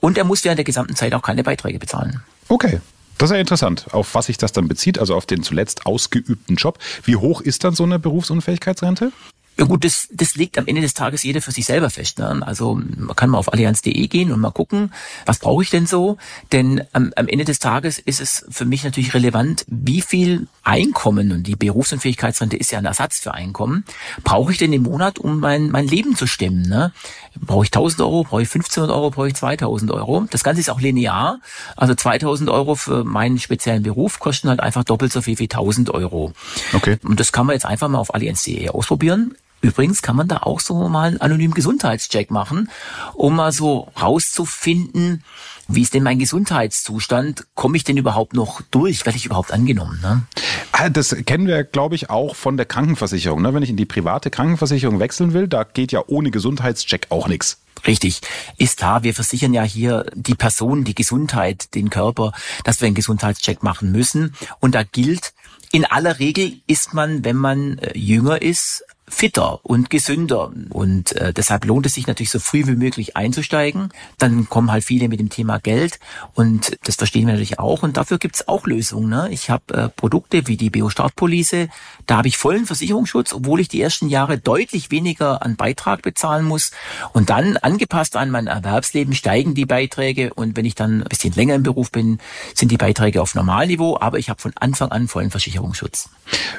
Und 0.00 0.18
er 0.18 0.24
muss 0.24 0.44
während 0.44 0.58
der 0.58 0.64
gesamten 0.64 0.96
Zeit 0.96 1.14
auch 1.14 1.22
keine 1.22 1.42
Beiträge 1.42 1.78
bezahlen. 1.78 2.22
Okay. 2.48 2.80
Das 3.18 3.30
ist 3.30 3.34
ja 3.34 3.40
interessant, 3.40 3.86
auf 3.92 4.14
was 4.14 4.26
sich 4.26 4.36
das 4.36 4.52
dann 4.52 4.68
bezieht, 4.68 4.98
also 4.98 5.14
auf 5.14 5.24
den 5.24 5.42
zuletzt 5.42 5.86
ausgeübten 5.86 6.56
Job. 6.56 6.78
Wie 7.04 7.16
hoch 7.16 7.40
ist 7.40 7.64
dann 7.64 7.74
so 7.74 7.84
eine 7.84 7.98
Berufsunfähigkeitsrente? 7.98 9.10
Ja 9.58 9.64
gut, 9.64 9.84
das, 9.84 10.08
das 10.12 10.34
legt 10.34 10.58
am 10.58 10.66
Ende 10.66 10.82
des 10.82 10.92
Tages 10.92 11.22
jeder 11.22 11.40
für 11.40 11.50
sich 11.50 11.64
selber 11.64 11.88
fest. 11.88 12.18
Ne? 12.18 12.42
Also 12.44 12.74
man 12.74 13.16
kann 13.16 13.30
mal 13.30 13.38
auf 13.38 13.50
allianz.de 13.50 14.06
gehen 14.06 14.30
und 14.30 14.40
mal 14.40 14.50
gucken, 14.50 14.92
was 15.24 15.38
brauche 15.38 15.62
ich 15.62 15.70
denn 15.70 15.86
so? 15.86 16.18
Denn 16.52 16.82
am, 16.92 17.10
am 17.16 17.26
Ende 17.26 17.46
des 17.46 17.58
Tages 17.58 17.98
ist 17.98 18.20
es 18.20 18.44
für 18.50 18.66
mich 18.66 18.84
natürlich 18.84 19.14
relevant, 19.14 19.64
wie 19.66 20.02
viel 20.02 20.46
Einkommen, 20.62 21.32
und 21.32 21.44
die 21.44 21.56
Berufsunfähigkeitsrente 21.56 22.56
ist 22.56 22.70
ja 22.70 22.78
ein 22.78 22.84
Ersatz 22.84 23.18
für 23.20 23.32
Einkommen, 23.32 23.84
brauche 24.24 24.52
ich 24.52 24.58
denn 24.58 24.74
im 24.74 24.82
Monat, 24.82 25.18
um 25.18 25.40
mein, 25.40 25.70
mein 25.70 25.88
Leben 25.88 26.16
zu 26.16 26.26
stemmen? 26.26 26.68
Ne? 26.68 26.92
Brauche 27.40 27.64
ich 27.64 27.68
1000 27.68 28.02
Euro, 28.02 28.24
brauche 28.24 28.42
ich 28.42 28.48
1500 28.48 28.94
Euro, 28.94 29.10
brauche 29.10 29.28
ich 29.28 29.34
2000 29.34 29.90
Euro? 29.90 30.26
Das 30.30 30.44
Ganze 30.44 30.60
ist 30.60 30.68
auch 30.68 30.80
linear. 30.82 31.40
Also 31.76 31.94
2000 31.94 32.50
Euro 32.50 32.74
für 32.74 33.04
meinen 33.04 33.38
speziellen 33.38 33.82
Beruf 33.82 34.18
kosten 34.18 34.50
halt 34.50 34.60
einfach 34.60 34.84
doppelt 34.84 35.12
so 35.12 35.22
viel 35.22 35.38
wie 35.38 35.44
1000 35.44 35.88
Euro. 35.90 36.32
Okay. 36.74 36.98
Und 37.04 37.20
das 37.20 37.32
kann 37.32 37.46
man 37.46 37.54
jetzt 37.54 37.64
einfach 37.64 37.88
mal 37.88 37.98
auf 37.98 38.14
allianz.de 38.14 38.68
ausprobieren. 38.68 39.34
Übrigens 39.66 40.00
kann 40.00 40.14
man 40.14 40.28
da 40.28 40.38
auch 40.38 40.60
so 40.60 40.88
mal 40.88 41.08
einen 41.08 41.20
anonymen 41.20 41.52
Gesundheitscheck 41.52 42.30
machen, 42.30 42.70
um 43.14 43.34
mal 43.34 43.50
so 43.50 43.88
rauszufinden, 44.00 45.24
wie 45.66 45.82
ist 45.82 45.94
denn 45.94 46.04
mein 46.04 46.20
Gesundheitszustand? 46.20 47.48
Komme 47.56 47.76
ich 47.76 47.82
denn 47.82 47.96
überhaupt 47.96 48.34
noch 48.34 48.62
durch? 48.70 49.04
Werde 49.04 49.16
ich 49.16 49.26
überhaupt 49.26 49.52
angenommen? 49.52 49.98
Ne? 50.00 50.22
Ah, 50.70 50.88
das 50.88 51.16
kennen 51.26 51.48
wir, 51.48 51.64
glaube 51.64 51.96
ich, 51.96 52.08
auch 52.10 52.36
von 52.36 52.56
der 52.56 52.66
Krankenversicherung. 52.66 53.42
Ne? 53.42 53.52
Wenn 53.52 53.64
ich 53.64 53.70
in 53.70 53.76
die 53.76 53.84
private 53.84 54.30
Krankenversicherung 54.30 55.00
wechseln 55.00 55.32
will, 55.32 55.48
da 55.48 55.64
geht 55.64 55.90
ja 55.90 56.04
ohne 56.06 56.30
Gesundheitscheck 56.30 57.08
auch 57.10 57.26
nichts. 57.26 57.58
Richtig. 57.84 58.20
Ist 58.56 58.78
klar, 58.78 59.02
wir 59.02 59.14
versichern 59.14 59.52
ja 59.52 59.64
hier 59.64 60.06
die 60.14 60.36
Person, 60.36 60.84
die 60.84 60.94
Gesundheit, 60.94 61.74
den 61.74 61.90
Körper, 61.90 62.32
dass 62.62 62.80
wir 62.80 62.86
einen 62.86 62.94
Gesundheitscheck 62.94 63.64
machen 63.64 63.90
müssen. 63.90 64.34
Und 64.60 64.76
da 64.76 64.84
gilt, 64.84 65.32
in 65.72 65.84
aller 65.84 66.20
Regel 66.20 66.60
ist 66.68 66.94
man, 66.94 67.24
wenn 67.24 67.36
man 67.36 67.78
äh, 67.78 67.98
jünger 67.98 68.40
ist, 68.40 68.84
fitter 69.08 69.60
und 69.62 69.88
gesünder. 69.90 70.50
Und 70.70 71.12
äh, 71.12 71.32
deshalb 71.32 71.64
lohnt 71.64 71.86
es 71.86 71.94
sich 71.94 72.06
natürlich 72.06 72.30
so 72.30 72.40
früh 72.40 72.66
wie 72.66 72.74
möglich 72.74 73.16
einzusteigen. 73.16 73.90
Dann 74.18 74.48
kommen 74.48 74.72
halt 74.72 74.84
viele 74.84 75.08
mit 75.08 75.20
dem 75.20 75.30
Thema 75.30 75.58
Geld 75.58 76.00
und 76.34 76.76
das 76.84 76.96
verstehen 76.96 77.26
wir 77.26 77.32
natürlich 77.32 77.58
auch. 77.58 77.82
Und 77.82 77.96
dafür 77.96 78.18
gibt's 78.18 78.48
auch 78.48 78.66
Lösungen. 78.66 79.08
Ne? 79.08 79.28
Ich 79.30 79.48
habe 79.48 79.74
äh, 79.74 79.88
Produkte 79.88 80.48
wie 80.48 80.56
die 80.56 80.70
Biostartpolice, 80.70 81.68
da 82.06 82.18
habe 82.18 82.28
ich 82.28 82.36
vollen 82.36 82.66
Versicherungsschutz, 82.66 83.32
obwohl 83.32 83.60
ich 83.60 83.68
die 83.68 83.80
ersten 83.80 84.08
Jahre 84.08 84.38
deutlich 84.38 84.90
weniger 84.90 85.42
an 85.42 85.56
Beitrag 85.56 86.02
bezahlen 86.02 86.44
muss. 86.44 86.72
Und 87.12 87.30
dann, 87.30 87.56
angepasst 87.56 88.16
an 88.16 88.30
mein 88.30 88.48
Erwerbsleben, 88.48 89.14
steigen 89.14 89.54
die 89.54 89.66
Beiträge. 89.66 90.34
Und 90.34 90.56
wenn 90.56 90.64
ich 90.64 90.74
dann 90.74 91.02
ein 91.02 91.08
bisschen 91.08 91.32
länger 91.32 91.54
im 91.54 91.62
Beruf 91.62 91.92
bin, 91.92 92.18
sind 92.54 92.70
die 92.70 92.76
Beiträge 92.76 93.22
auf 93.22 93.34
Normalniveau. 93.34 93.98
Aber 94.00 94.18
ich 94.18 94.30
habe 94.30 94.40
von 94.40 94.52
Anfang 94.56 94.90
an 94.90 95.06
vollen 95.08 95.30
Versicherungsschutz. 95.30 96.08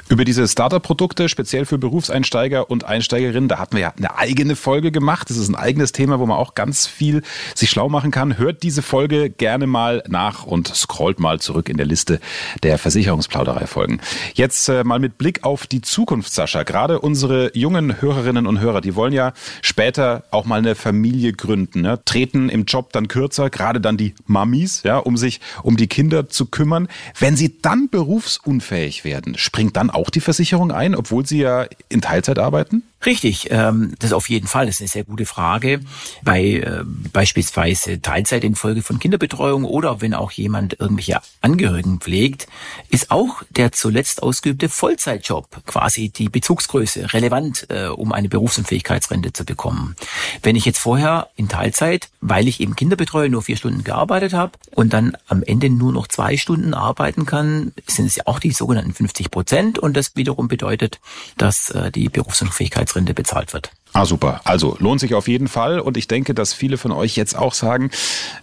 Über 0.08 0.24
diese 0.24 0.48
Starter-Produkte, 0.48 1.28
speziell 1.28 1.66
für 1.66 1.78
Berufseinsteiger 1.78 2.37
und 2.68 2.84
Einsteigerinnen, 2.84 3.48
da 3.48 3.58
hatten 3.58 3.76
wir 3.76 3.82
ja 3.82 3.92
eine 3.96 4.16
eigene 4.16 4.54
Folge 4.56 4.92
gemacht. 4.92 5.28
Das 5.30 5.36
ist 5.36 5.48
ein 5.48 5.56
eigenes 5.56 5.92
Thema, 5.92 6.20
wo 6.20 6.26
man 6.26 6.36
auch 6.36 6.54
ganz 6.54 6.86
viel 6.86 7.22
sich 7.54 7.70
schlau 7.70 7.88
machen 7.88 8.10
kann. 8.10 8.38
Hört 8.38 8.62
diese 8.62 8.82
Folge 8.82 9.30
gerne 9.30 9.66
mal 9.66 10.04
nach 10.08 10.44
und 10.44 10.68
scrollt 10.68 11.18
mal 11.18 11.40
zurück 11.40 11.68
in 11.68 11.76
der 11.76 11.86
Liste 11.86 12.20
der 12.62 12.78
Versicherungsplauderei-Folgen. 12.78 14.00
Jetzt 14.34 14.68
äh, 14.68 14.84
mal 14.84 14.98
mit 14.98 15.18
Blick 15.18 15.44
auf 15.44 15.66
die 15.66 15.80
Zukunft, 15.80 16.32
Sascha. 16.32 16.62
Gerade 16.62 17.00
unsere 17.00 17.56
jungen 17.56 18.00
Hörerinnen 18.00 18.46
und 18.46 18.60
Hörer, 18.60 18.80
die 18.80 18.94
wollen 18.94 19.12
ja 19.12 19.32
später 19.62 20.24
auch 20.30 20.44
mal 20.44 20.58
eine 20.58 20.74
Familie 20.74 21.32
gründen, 21.32 21.82
ne? 21.82 22.00
treten 22.04 22.48
im 22.48 22.64
Job 22.64 22.92
dann 22.92 23.08
kürzer, 23.08 23.50
gerade 23.50 23.80
dann 23.80 23.96
die 23.96 24.14
Mamis, 24.26 24.82
ja, 24.82 24.98
um 24.98 25.16
sich 25.16 25.40
um 25.62 25.76
die 25.76 25.86
Kinder 25.86 26.28
zu 26.28 26.46
kümmern. 26.46 26.88
Wenn 27.18 27.36
sie 27.36 27.60
dann 27.60 27.88
berufsunfähig 27.88 29.04
werden, 29.04 29.36
springt 29.38 29.76
dann 29.76 29.90
auch 29.90 30.10
die 30.10 30.20
Versicherung 30.20 30.70
ein, 30.70 30.94
obwohl 30.94 31.24
sie 31.26 31.38
ja 31.38 31.66
in 31.88 32.00
Teilzeit 32.00 32.27
arbeiten? 32.36 32.82
Richtig, 33.06 33.48
ähm, 33.50 33.94
das 34.00 34.12
auf 34.12 34.28
jeden 34.28 34.48
Fall. 34.48 34.66
Das 34.66 34.76
ist 34.76 34.80
eine 34.80 34.88
sehr 34.88 35.04
gute 35.04 35.24
Frage. 35.24 35.80
Bei 36.22 36.42
äh, 36.42 36.82
beispielsweise 37.12 38.02
Teilzeit 38.02 38.42
infolge 38.42 38.82
von 38.82 38.98
Kinderbetreuung 38.98 39.64
oder 39.64 40.00
wenn 40.00 40.14
auch 40.14 40.32
jemand 40.32 40.80
irgendwelche 40.80 41.20
Angehörigen 41.40 42.00
pflegt, 42.00 42.48
ist 42.90 43.12
auch 43.12 43.42
der 43.50 43.70
zuletzt 43.70 44.22
ausgeübte 44.22 44.68
Vollzeitjob 44.68 45.64
quasi 45.66 46.08
die 46.08 46.28
Bezugsgröße 46.28 47.12
relevant, 47.12 47.66
äh, 47.70 47.86
um 47.86 48.12
eine 48.12 48.28
Berufsunfähigkeitsrente 48.28 49.32
zu 49.32 49.44
bekommen. 49.44 49.94
Wenn 50.42 50.56
ich 50.56 50.64
jetzt 50.64 50.78
vorher 50.78 51.28
in 51.36 51.48
Teilzeit, 51.48 52.08
weil 52.20 52.48
ich 52.48 52.60
eben 52.60 52.74
Kinder 52.74 52.96
betreue, 52.96 53.28
nur 53.28 53.42
vier 53.42 53.56
Stunden 53.56 53.84
gearbeitet 53.84 54.32
habe 54.32 54.52
und 54.74 54.92
dann 54.92 55.16
am 55.28 55.44
Ende 55.44 55.70
nur 55.70 55.92
noch 55.92 56.08
zwei 56.08 56.36
Stunden 56.36 56.74
arbeiten 56.74 57.26
kann, 57.26 57.72
sind 57.86 58.06
es 58.06 58.16
ja 58.16 58.24
auch 58.26 58.40
die 58.40 58.50
sogenannten 58.50 58.92
50 58.92 59.30
Prozent 59.30 59.78
und 59.78 59.96
das 59.96 60.16
wiederum 60.16 60.48
bedeutet, 60.48 60.98
dass 61.36 61.70
äh, 61.70 61.92
die 61.92 62.08
Berufsunfähigkeit 62.08 62.87
Sicherheitsrente 62.88 63.14
bezahlt 63.14 63.52
wird. 63.52 63.70
Ah, 63.92 64.04
super. 64.04 64.40
Also 64.44 64.76
lohnt 64.80 65.00
sich 65.00 65.14
auf 65.14 65.28
jeden 65.28 65.48
Fall. 65.48 65.80
Und 65.80 65.96
ich 65.96 66.08
denke, 66.08 66.34
dass 66.34 66.52
viele 66.52 66.76
von 66.76 66.92
euch 66.92 67.16
jetzt 67.16 67.36
auch 67.36 67.54
sagen, 67.54 67.90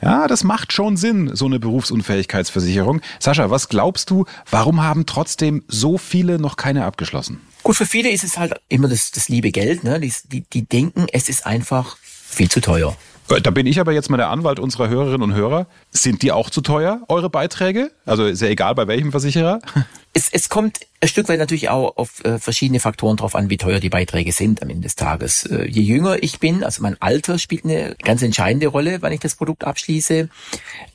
ja, 0.01 0.27
das 0.27 0.43
macht 0.43 0.73
schon 0.73 0.97
Sinn, 0.97 1.31
so 1.33 1.45
eine 1.45 1.59
Berufsunfähigkeitsversicherung. 1.59 3.01
Sascha, 3.19 3.49
was 3.49 3.69
glaubst 3.69 4.09
du, 4.09 4.25
warum 4.49 4.83
haben 4.83 5.05
trotzdem 5.05 5.63
so 5.67 5.97
viele 5.97 6.39
noch 6.39 6.57
keine 6.57 6.85
abgeschlossen? 6.85 7.41
Gut, 7.63 7.75
für 7.75 7.85
viele 7.85 8.09
ist 8.09 8.23
es 8.23 8.37
halt 8.37 8.53
immer 8.69 8.87
das, 8.87 9.11
das 9.11 9.29
liebe 9.29 9.51
Geld. 9.51 9.83
Ne? 9.83 9.99
Die, 9.99 10.13
die, 10.25 10.41
die 10.41 10.63
denken, 10.63 11.07
es 11.11 11.29
ist 11.29 11.45
einfach 11.45 11.97
viel 12.01 12.49
zu 12.49 12.59
teuer. 12.59 12.95
Äh, 13.29 13.41
da 13.41 13.51
bin 13.51 13.67
ich 13.67 13.79
aber 13.79 13.91
jetzt 13.91 14.09
mal 14.09 14.17
der 14.17 14.29
Anwalt 14.29 14.59
unserer 14.59 14.89
Hörerinnen 14.89 15.21
und 15.21 15.33
Hörer. 15.33 15.67
Sind 15.95 16.23
die 16.23 16.33
auch 16.33 16.49
zu 16.49 16.59
teuer, 16.59 17.01
eure 17.07 17.29
Beiträge? 17.29 17.89
Also 18.05 18.25
ist 18.25 18.41
ja 18.41 18.49
egal 18.49 18.75
bei 18.75 18.85
welchem 18.87 19.11
Versicherer. 19.11 19.59
Es, 20.17 20.29
es 20.31 20.47
kommt 20.47 20.79
ein 21.01 21.09
Stück 21.09 21.27
weit 21.27 21.39
natürlich 21.39 21.67
auch 21.67 21.97
auf 21.97 22.23
äh, 22.23 22.39
verschiedene 22.39 22.79
Faktoren 22.79 23.17
drauf 23.17 23.35
an, 23.35 23.49
wie 23.49 23.57
teuer 23.57 23.81
die 23.81 23.89
Beiträge 23.89 24.31
sind 24.31 24.61
am 24.61 24.69
Ende 24.69 24.83
des 24.83 24.95
Tages. 24.95 25.45
Äh, 25.45 25.65
je 25.67 25.81
jünger 25.81 26.23
ich 26.23 26.39
bin, 26.39 26.63
also 26.63 26.81
mein 26.81 26.99
Alter 27.01 27.37
spielt 27.37 27.65
eine 27.65 27.95
ganz 28.01 28.21
entscheidende 28.21 28.67
Rolle, 28.67 29.01
wann 29.01 29.11
ich 29.11 29.19
das 29.19 29.35
Produkt 29.35 29.65
abschließe. 29.65 30.29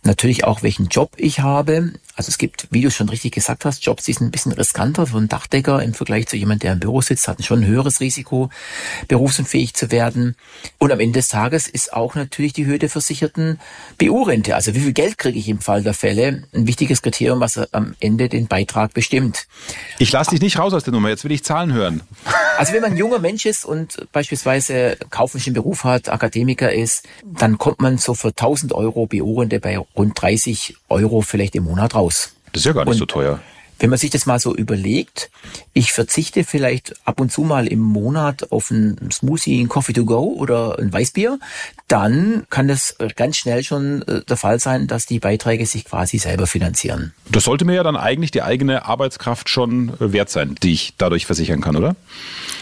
Natürlich 0.04 0.44
auch, 0.44 0.62
welchen 0.62 0.88
Job 0.88 1.12
ich 1.18 1.40
habe. 1.40 1.92
Also 2.16 2.30
es 2.30 2.38
gibt, 2.38 2.68
wie 2.70 2.80
du 2.80 2.90
schon 2.90 3.10
richtig 3.10 3.32
gesagt 3.32 3.66
hast, 3.66 3.84
Jobs, 3.84 4.04
die 4.04 4.14
sind 4.14 4.28
ein 4.28 4.30
bisschen 4.30 4.52
riskanter. 4.52 5.04
So 5.04 5.18
ein 5.18 5.28
Dachdecker 5.28 5.82
im 5.82 5.92
Vergleich 5.92 6.26
zu 6.26 6.36
jemand, 6.36 6.62
der 6.62 6.72
im 6.72 6.80
Büro 6.80 7.02
sitzt, 7.02 7.28
hat 7.28 7.44
schon 7.44 7.60
ein 7.60 7.66
höheres 7.66 8.00
Risiko, 8.00 8.48
berufsunfähig 9.06 9.74
zu 9.74 9.90
werden. 9.90 10.34
Und 10.78 10.92
am 10.92 11.00
Ende 11.00 11.18
des 11.18 11.28
Tages 11.28 11.68
ist 11.68 11.92
auch 11.92 12.14
natürlich 12.14 12.54
die 12.54 12.64
Höhe 12.64 12.78
der 12.78 12.88
versicherten 12.88 13.60
BU-Rente, 13.98 14.54
also 14.54 14.74
wie 14.74 14.80
viel 14.80 14.89
Geld 14.92 15.18
kriege 15.18 15.38
ich 15.38 15.48
im 15.48 15.60
Fall 15.60 15.82
der 15.82 15.94
Fälle, 15.94 16.44
ein 16.54 16.66
wichtiges 16.66 17.02
Kriterium, 17.02 17.40
was 17.40 17.58
am 17.72 17.94
Ende 18.00 18.28
den 18.28 18.46
Beitrag 18.46 18.94
bestimmt. 18.94 19.46
Ich 19.98 20.12
lasse 20.12 20.30
dich 20.30 20.40
nicht 20.40 20.58
raus 20.58 20.72
aus 20.72 20.84
der 20.84 20.92
Nummer, 20.92 21.08
jetzt 21.08 21.24
will 21.24 21.32
ich 21.32 21.44
Zahlen 21.44 21.72
hören. 21.72 22.02
Also 22.58 22.72
wenn 22.72 22.82
man 22.82 22.92
ein 22.92 22.96
junger 22.96 23.18
Mensch 23.18 23.46
ist 23.46 23.64
und 23.64 24.06
beispielsweise 24.12 24.96
kaufmännischen 25.10 25.54
Beruf 25.54 25.84
hat, 25.84 26.08
Akademiker 26.08 26.72
ist, 26.72 27.06
dann 27.24 27.58
kommt 27.58 27.80
man 27.80 27.98
so 27.98 28.14
für 28.14 28.28
1000 28.28 28.72
Euro 28.72 29.06
BU-Rente 29.06 29.60
bei 29.60 29.78
rund 29.78 30.20
30 30.20 30.76
Euro 30.88 31.20
vielleicht 31.22 31.54
im 31.54 31.64
Monat 31.64 31.94
raus. 31.94 32.32
Das 32.52 32.60
ist 32.60 32.66
ja 32.66 32.72
gar 32.72 32.84
nicht 32.84 32.92
und 32.92 32.98
so 32.98 33.06
teuer. 33.06 33.40
Wenn 33.80 33.90
man 33.90 33.98
sich 33.98 34.10
das 34.10 34.26
mal 34.26 34.38
so 34.38 34.54
überlegt, 34.54 35.30
ich 35.72 35.92
verzichte 35.92 36.44
vielleicht 36.44 36.94
ab 37.06 37.18
und 37.18 37.32
zu 37.32 37.40
mal 37.40 37.66
im 37.66 37.80
Monat 37.80 38.52
auf 38.52 38.70
einen 38.70 39.10
Smoothie, 39.10 39.58
einen 39.58 39.68
Coffee 39.70 39.94
to 39.94 40.04
go 40.04 40.34
oder 40.36 40.78
ein 40.78 40.92
Weißbier, 40.92 41.38
dann 41.88 42.46
kann 42.50 42.68
das 42.68 42.96
ganz 43.16 43.38
schnell 43.38 43.64
schon 43.64 44.02
äh, 44.02 44.22
der 44.22 44.36
Fall 44.36 44.60
sein, 44.60 44.86
dass 44.86 45.06
die 45.06 45.18
Beiträge 45.18 45.64
sich 45.64 45.86
quasi 45.86 46.18
selber 46.18 46.46
finanzieren. 46.46 47.14
Das 47.30 47.44
sollte 47.44 47.64
mir 47.64 47.74
ja 47.74 47.82
dann 47.82 47.96
eigentlich 47.96 48.30
die 48.30 48.42
eigene 48.42 48.84
Arbeitskraft 48.84 49.48
schon 49.48 49.94
äh, 49.98 50.12
wert 50.12 50.28
sein, 50.28 50.56
die 50.62 50.72
ich 50.72 50.94
dadurch 50.98 51.26
versichern 51.26 51.60
kann, 51.62 51.74
oder? 51.74 51.96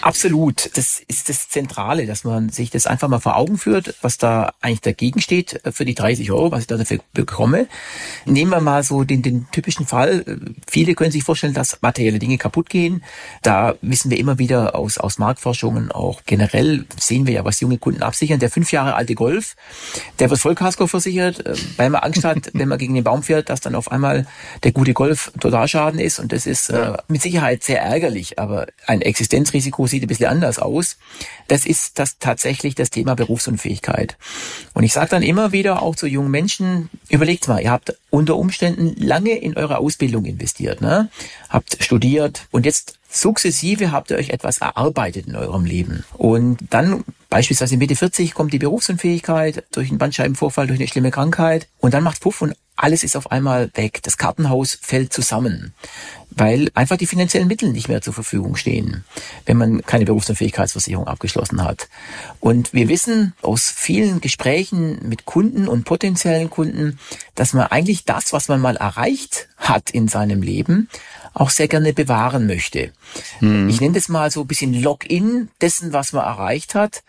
Absolut. 0.00 0.70
Das 0.76 1.02
ist 1.08 1.28
das 1.28 1.48
Zentrale, 1.48 2.06
dass 2.06 2.24
man 2.24 2.48
sich 2.48 2.70
das 2.70 2.86
einfach 2.86 3.08
mal 3.08 3.18
vor 3.18 3.36
Augen 3.36 3.58
führt, 3.58 3.96
was 4.02 4.18
da 4.18 4.52
eigentlich 4.60 4.82
dagegen 4.82 5.20
steht 5.20 5.64
äh, 5.64 5.72
für 5.72 5.84
die 5.84 5.94
30 5.94 6.30
Euro, 6.30 6.52
was 6.52 6.60
ich 6.60 6.66
da 6.68 6.76
dafür 6.76 7.00
bekomme. 7.12 7.66
Nehmen 8.24 8.50
wir 8.50 8.60
mal 8.60 8.82
so 8.82 9.04
den, 9.04 9.22
den 9.22 9.50
typischen 9.50 9.86
Fall. 9.86 10.24
Viele 10.66 10.94
können 10.94 11.07
sich 11.10 11.24
vorstellen, 11.24 11.54
dass 11.54 11.80
materielle 11.82 12.18
Dinge 12.18 12.38
kaputt 12.38 12.68
gehen. 12.70 13.02
Da 13.42 13.74
wissen 13.82 14.10
wir 14.10 14.18
immer 14.18 14.38
wieder 14.38 14.74
aus, 14.74 14.98
aus 14.98 15.18
Marktforschungen 15.18 15.92
auch 15.92 16.22
generell 16.26 16.86
sehen 16.98 17.26
wir 17.26 17.34
ja, 17.34 17.44
was 17.44 17.60
junge 17.60 17.78
Kunden 17.78 18.02
absichern. 18.02 18.38
Der 18.38 18.50
fünf 18.50 18.72
Jahre 18.72 18.94
alte 18.94 19.14
Golf, 19.14 19.56
der 20.18 20.30
wird 20.30 20.40
Vollkasko 20.40 20.86
versichert, 20.86 21.44
weil 21.76 21.90
man 21.90 22.02
Angst 22.02 22.24
hat, 22.24 22.50
wenn 22.52 22.68
man 22.68 22.78
gegen 22.78 22.94
den 22.94 23.04
Baum 23.04 23.22
fährt, 23.22 23.50
dass 23.50 23.60
dann 23.60 23.74
auf 23.74 23.90
einmal 23.90 24.26
der 24.62 24.72
gute 24.72 24.94
Golf 24.94 25.32
Totalschaden 25.40 26.00
ist. 26.00 26.18
Und 26.18 26.32
das 26.32 26.46
ist 26.46 26.70
äh, 26.70 26.94
mit 27.08 27.22
Sicherheit 27.22 27.62
sehr 27.62 27.80
ärgerlich, 27.80 28.38
aber 28.38 28.66
ein 28.86 29.02
Existenzrisiko 29.02 29.86
sieht 29.86 30.02
ein 30.02 30.08
bisschen 30.08 30.30
anders 30.30 30.58
aus. 30.58 30.96
Das 31.46 31.64
ist 31.64 31.98
das 31.98 32.18
tatsächlich 32.18 32.74
das 32.74 32.90
Thema 32.90 33.14
Berufsunfähigkeit. 33.14 34.16
Und 34.74 34.84
ich 34.84 34.92
sage 34.92 35.10
dann 35.10 35.22
immer 35.22 35.52
wieder 35.52 35.82
auch 35.82 35.96
zu 35.96 36.06
jungen 36.06 36.30
Menschen, 36.30 36.90
überlegt 37.08 37.48
mal, 37.48 37.62
ihr 37.62 37.70
habt 37.70 37.96
unter 38.10 38.36
Umständen 38.36 38.94
lange 38.96 39.36
in 39.36 39.56
eure 39.56 39.78
Ausbildung 39.78 40.24
investiert, 40.24 40.80
ne? 40.80 40.97
Habt 41.48 41.82
studiert 41.82 42.46
und 42.50 42.66
jetzt 42.66 42.98
sukzessive 43.10 43.90
habt 43.92 44.10
ihr 44.10 44.18
euch 44.18 44.30
etwas 44.30 44.58
erarbeitet 44.58 45.26
in 45.26 45.36
eurem 45.36 45.64
Leben. 45.64 46.04
Und 46.14 46.58
dann 46.70 47.04
beispielsweise 47.30 47.76
Mitte 47.76 47.96
40 47.96 48.34
kommt 48.34 48.52
die 48.52 48.58
Berufsunfähigkeit 48.58 49.64
durch 49.72 49.88
einen 49.88 49.98
Bandscheibenvorfall, 49.98 50.66
durch 50.66 50.78
eine 50.78 50.88
schlimme 50.88 51.10
Krankheit 51.10 51.68
und 51.78 51.94
dann 51.94 52.04
macht 52.04 52.20
Puff 52.20 52.42
und 52.42 52.54
alles 52.78 53.02
ist 53.02 53.16
auf 53.16 53.32
einmal 53.32 53.70
weg. 53.74 54.00
Das 54.04 54.16
Kartenhaus 54.16 54.78
fällt 54.80 55.12
zusammen, 55.12 55.74
weil 56.30 56.70
einfach 56.74 56.96
die 56.96 57.06
finanziellen 57.06 57.48
Mittel 57.48 57.72
nicht 57.72 57.88
mehr 57.88 58.02
zur 58.02 58.12
Verfügung 58.12 58.54
stehen, 58.54 59.04
wenn 59.46 59.56
man 59.56 59.82
keine 59.82 60.04
Berufsunfähigkeitsversicherung 60.04 61.08
abgeschlossen 61.08 61.64
hat. 61.64 61.88
Und 62.38 62.72
wir 62.72 62.88
wissen 62.88 63.34
aus 63.42 63.72
vielen 63.74 64.20
Gesprächen 64.20 65.00
mit 65.08 65.24
Kunden 65.24 65.66
und 65.66 65.84
potenziellen 65.84 66.50
Kunden, 66.50 67.00
dass 67.34 67.52
man 67.52 67.66
eigentlich 67.66 68.04
das, 68.04 68.32
was 68.32 68.46
man 68.46 68.60
mal 68.60 68.76
erreicht 68.76 69.47
hat 69.58 69.90
in 69.90 70.08
seinem 70.08 70.42
Leben, 70.42 70.88
auch 71.34 71.50
sehr 71.50 71.68
gerne 71.68 71.92
bewahren 71.92 72.46
möchte. 72.46 72.90
Mhm. 73.40 73.68
Ich 73.68 73.80
nenne 73.80 73.94
das 73.94 74.08
mal 74.08 74.30
so 74.30 74.42
ein 74.42 74.46
bisschen 74.46 74.74
Login 74.74 75.48
dessen, 75.60 75.92
was 75.92 76.12
man 76.12 76.24
erreicht 76.24 76.74
hat. 76.74 77.02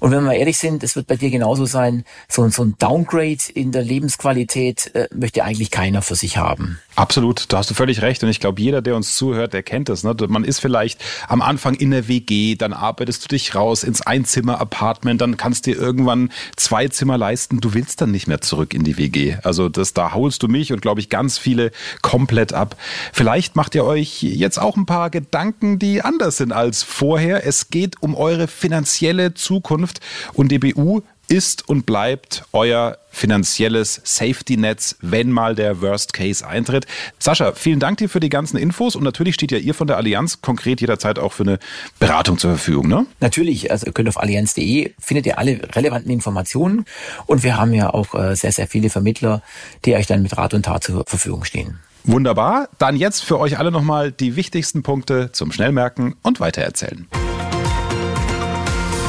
Und 0.00 0.10
wenn 0.10 0.24
wir 0.24 0.34
ehrlich 0.34 0.58
sind, 0.58 0.82
es 0.82 0.96
wird 0.96 1.06
bei 1.06 1.16
dir 1.16 1.30
genauso 1.30 1.66
sein, 1.66 2.04
so, 2.28 2.48
so 2.48 2.64
ein 2.64 2.74
Downgrade 2.78 3.38
in 3.54 3.72
der 3.72 3.82
Lebensqualität 3.82 4.94
äh, 4.94 5.08
möchte 5.14 5.44
eigentlich 5.44 5.70
keiner 5.70 6.02
für 6.02 6.16
sich 6.16 6.36
haben. 6.36 6.78
Absolut, 6.96 7.52
da 7.52 7.58
hast 7.58 7.70
du 7.70 7.74
völlig 7.74 8.02
recht. 8.02 8.22
Und 8.22 8.30
ich 8.30 8.40
glaube, 8.40 8.60
jeder, 8.60 8.82
der 8.82 8.96
uns 8.96 9.14
zuhört, 9.16 9.52
der 9.52 9.62
kennt 9.62 9.88
das. 9.88 10.02
Ne? 10.02 10.16
Man 10.28 10.44
ist 10.44 10.60
vielleicht 10.60 11.04
am 11.28 11.42
Anfang 11.42 11.74
in 11.74 11.90
der 11.90 12.08
WG, 12.08 12.56
dann 12.56 12.72
arbeitest 12.72 13.24
du 13.24 13.28
dich 13.28 13.54
raus 13.54 13.84
ins 13.84 14.00
Einzimmer-Apartment, 14.00 15.20
dann 15.20 15.36
kannst 15.36 15.66
du 15.66 15.72
dir 15.72 15.80
irgendwann 15.80 16.32
zwei 16.56 16.88
Zimmer 16.88 17.18
leisten. 17.18 17.60
Du 17.60 17.74
willst 17.74 18.00
dann 18.00 18.10
nicht 18.10 18.26
mehr 18.26 18.40
zurück 18.40 18.74
in 18.74 18.82
die 18.82 18.96
WG. 18.96 19.36
Also 19.42 19.68
das, 19.68 19.92
da 19.92 20.14
holst 20.14 20.42
du 20.42 20.48
mich 20.48 20.72
und 20.72 20.80
glaube 20.82 21.00
ich 21.00 21.08
ganz 21.08 21.38
viele 21.38 21.70
komplett 22.02 22.52
ab. 22.52 22.76
Vielleicht 23.12 23.56
macht 23.56 23.74
ihr 23.74 23.84
euch 23.84 24.22
jetzt 24.22 24.58
auch 24.58 24.76
ein 24.76 24.86
paar 24.86 25.10
Gedanken, 25.10 25.78
die 25.78 26.02
anders 26.02 26.36
sind 26.38 26.52
als 26.52 26.82
vorher. 26.82 27.46
Es 27.46 27.70
geht 27.70 28.02
um 28.02 28.14
eure 28.14 28.48
finanzielle 28.48 29.34
Zukunft 29.34 30.00
und 30.32 30.50
die 30.50 30.58
BU 30.58 31.02
ist 31.28 31.68
und 31.68 31.86
bleibt 31.86 32.44
euer 32.52 32.98
finanzielles 33.10 34.00
Safety-Netz, 34.04 34.96
wenn 35.00 35.32
mal 35.32 35.54
der 35.54 35.80
Worst 35.80 36.12
Case 36.12 36.46
eintritt. 36.46 36.86
Sascha, 37.18 37.52
vielen 37.52 37.80
Dank 37.80 37.98
dir 37.98 38.08
für 38.08 38.20
die 38.20 38.28
ganzen 38.28 38.58
Infos 38.58 38.94
und 38.94 39.02
natürlich 39.02 39.34
steht 39.34 39.52
ja 39.52 39.58
ihr 39.58 39.74
von 39.74 39.86
der 39.86 39.96
Allianz 39.96 40.42
konkret 40.42 40.80
jederzeit 40.80 41.18
auch 41.18 41.32
für 41.32 41.44
eine 41.44 41.58
Beratung 41.98 42.38
zur 42.38 42.50
Verfügung, 42.50 42.88
ne? 42.88 43.06
Natürlich, 43.20 43.70
also 43.70 43.86
ihr 43.86 43.92
könnt 43.92 44.08
auf 44.08 44.20
allianz.de 44.20 44.92
findet 44.98 45.26
ihr 45.26 45.38
alle 45.38 45.60
relevanten 45.74 46.12
Informationen 46.12 46.84
und 47.26 47.42
wir 47.42 47.56
haben 47.56 47.72
ja 47.72 47.92
auch 47.92 48.14
äh, 48.14 48.36
sehr, 48.36 48.52
sehr 48.52 48.68
viele 48.68 48.90
Vermittler, 48.90 49.42
die 49.84 49.94
euch 49.94 50.06
dann 50.06 50.22
mit 50.22 50.36
Rat 50.36 50.54
und 50.54 50.64
Tat 50.64 50.84
zur 50.84 51.04
Verfügung 51.06 51.44
stehen. 51.44 51.78
Wunderbar. 52.06 52.68
Dann 52.78 52.96
jetzt 52.96 53.24
für 53.24 53.38
euch 53.38 53.58
alle 53.58 53.72
nochmal 53.72 54.12
die 54.12 54.36
wichtigsten 54.36 54.82
Punkte 54.82 55.32
zum 55.32 55.50
Schnellmerken 55.52 56.14
und 56.22 56.40
weitererzählen. 56.40 57.06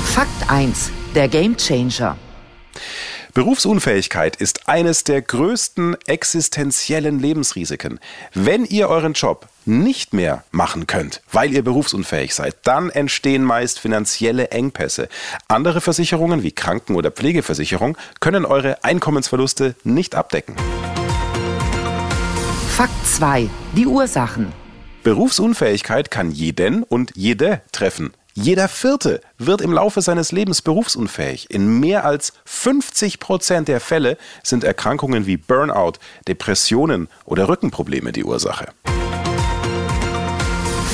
Fakt 0.03 0.49
1. 0.49 0.91
Der 1.13 1.27
Gamechanger. 1.27 2.17
Berufsunfähigkeit 3.35 4.35
ist 4.35 4.67
eines 4.67 5.03
der 5.03 5.21
größten 5.21 5.95
existenziellen 6.07 7.19
Lebensrisiken. 7.19 7.99
Wenn 8.33 8.65
ihr 8.65 8.89
euren 8.89 9.13
Job 9.13 9.47
nicht 9.63 10.11
mehr 10.11 10.43
machen 10.49 10.87
könnt, 10.87 11.21
weil 11.31 11.53
ihr 11.53 11.63
berufsunfähig 11.63 12.33
seid, 12.33 12.55
dann 12.63 12.89
entstehen 12.89 13.43
meist 13.43 13.77
finanzielle 13.77 14.49
Engpässe. 14.49 15.07
Andere 15.47 15.81
Versicherungen 15.81 16.41
wie 16.41 16.51
Kranken- 16.51 16.95
oder 16.95 17.11
Pflegeversicherung 17.11 17.95
können 18.21 18.43
eure 18.43 18.83
Einkommensverluste 18.83 19.75
nicht 19.83 20.15
abdecken. 20.15 20.55
Fakt 22.77 23.07
2. 23.07 23.49
Die 23.75 23.87
Ursachen. 23.87 24.53
Berufsunfähigkeit 25.01 26.11
kann 26.11 26.29
jeden 26.29 26.83
und 26.83 27.11
jede 27.15 27.61
treffen. 27.71 28.13
Jeder 28.35 28.67
Vierte 28.67 29.19
wird 29.39 29.61
im 29.61 29.73
Laufe 29.73 30.03
seines 30.03 30.31
Lebens 30.31 30.61
berufsunfähig. 30.61 31.49
In 31.49 31.79
mehr 31.79 32.05
als 32.05 32.33
50 32.45 33.19
Prozent 33.19 33.67
der 33.67 33.79
Fälle 33.79 34.15
sind 34.43 34.63
Erkrankungen 34.63 35.25
wie 35.25 35.37
Burnout, 35.37 35.93
Depressionen 36.27 37.07
oder 37.25 37.49
Rückenprobleme 37.49 38.11
die 38.11 38.23
Ursache. 38.23 38.67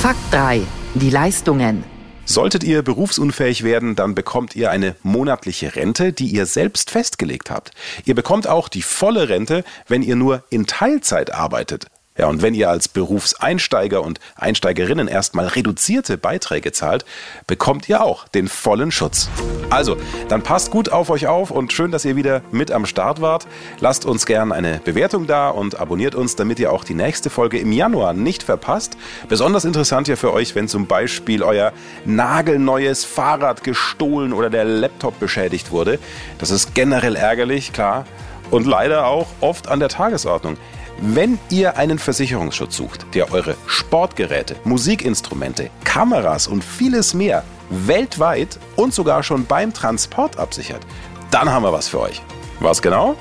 Fakt 0.01 0.31
3. 0.31 0.61
Die 0.93 1.09
Leistungen. 1.09 1.83
Solltet 2.25 2.63
ihr 2.63 2.83
berufsunfähig 2.83 3.63
werden, 3.63 3.95
dann 3.95 4.15
bekommt 4.15 4.55
ihr 4.55 4.71
eine 4.71 4.95
monatliche 5.03 5.75
Rente, 5.75 6.13
die 6.13 6.27
ihr 6.27 6.45
selbst 6.45 6.89
festgelegt 6.89 7.51
habt. 7.51 7.71
Ihr 8.05 8.15
bekommt 8.15 8.47
auch 8.47 8.69
die 8.69 8.81
volle 8.81 9.27
Rente, 9.27 9.65
wenn 9.89 10.01
ihr 10.01 10.15
nur 10.15 10.43
in 10.49 10.65
Teilzeit 10.65 11.33
arbeitet. 11.33 11.87
Ja, 12.15 12.27
und 12.27 12.43
wenn 12.43 12.53
ihr 12.53 12.69
als 12.69 12.87
Berufseinsteiger 12.89 14.03
und 14.03 14.19
Einsteigerinnen 14.35 15.07
erstmal 15.07 15.47
reduzierte 15.47 16.15
Beiträge 16.15 16.71
zahlt, 16.71 17.05
bekommt 17.47 17.89
ihr 17.89 18.03
auch 18.03 18.27
den 18.27 18.47
vollen 18.47 18.91
Schutz. 18.91 19.29
Also, 19.71 19.97
dann 20.29 20.43
passt 20.43 20.69
gut 20.69 20.89
auf 20.89 21.09
euch 21.09 21.25
auf 21.25 21.49
und 21.49 21.73
schön, 21.73 21.89
dass 21.89 22.05
ihr 22.05 22.15
wieder 22.15 22.43
mit 22.51 22.69
am 22.71 22.85
Start 22.85 23.19
wart. 23.19 23.47
Lasst 23.79 24.05
uns 24.05 24.27
gern 24.27 24.51
eine 24.51 24.79
Bewertung 24.85 25.25
da 25.25 25.49
und 25.49 25.79
abonniert 25.79 26.13
uns, 26.13 26.35
damit 26.35 26.59
ihr 26.59 26.71
auch 26.71 26.83
die 26.83 26.93
nächste 26.93 27.31
Folge 27.31 27.57
im 27.57 27.71
Januar 27.71 28.13
nicht 28.13 28.43
verpasst. 28.43 28.95
Besonders 29.27 29.65
interessant 29.65 30.07
ja 30.07 30.15
für 30.15 30.33
euch, 30.33 30.53
wenn 30.53 30.67
zum 30.67 30.85
Beispiel 30.85 31.41
euer 31.41 31.73
nagelneues 32.05 33.05
Fahrrad 33.05 33.63
gestohlen 33.63 34.33
oder 34.33 34.51
der 34.51 34.65
Laptop 34.65 35.19
beschädigt 35.19 35.71
wurde. 35.71 35.97
Das 36.37 36.51
ist 36.51 36.75
generell 36.75 37.15
ärgerlich, 37.15 37.73
klar. 37.73 38.05
Und 38.51 38.67
leider 38.67 39.07
auch 39.07 39.29
oft 39.41 39.67
an 39.67 39.79
der 39.79 39.89
Tagesordnung. 39.89 40.57
Wenn 40.99 41.39
ihr 41.49 41.77
einen 41.77 41.99
Versicherungsschutz 41.99 42.77
sucht, 42.77 43.05
der 43.13 43.31
eure 43.31 43.55
Sportgeräte, 43.67 44.55
Musikinstrumente, 44.63 45.69
Kameras 45.83 46.47
und 46.47 46.63
vieles 46.63 47.13
mehr 47.13 47.43
weltweit 47.69 48.59
und 48.75 48.93
sogar 48.93 49.23
schon 49.23 49.45
beim 49.45 49.73
Transport 49.73 50.37
absichert, 50.37 50.85
dann 51.31 51.49
haben 51.49 51.63
wir 51.63 51.73
was 51.73 51.87
für 51.87 51.99
euch. 51.99 52.21
Was 52.59 52.81
genau? 52.81 53.15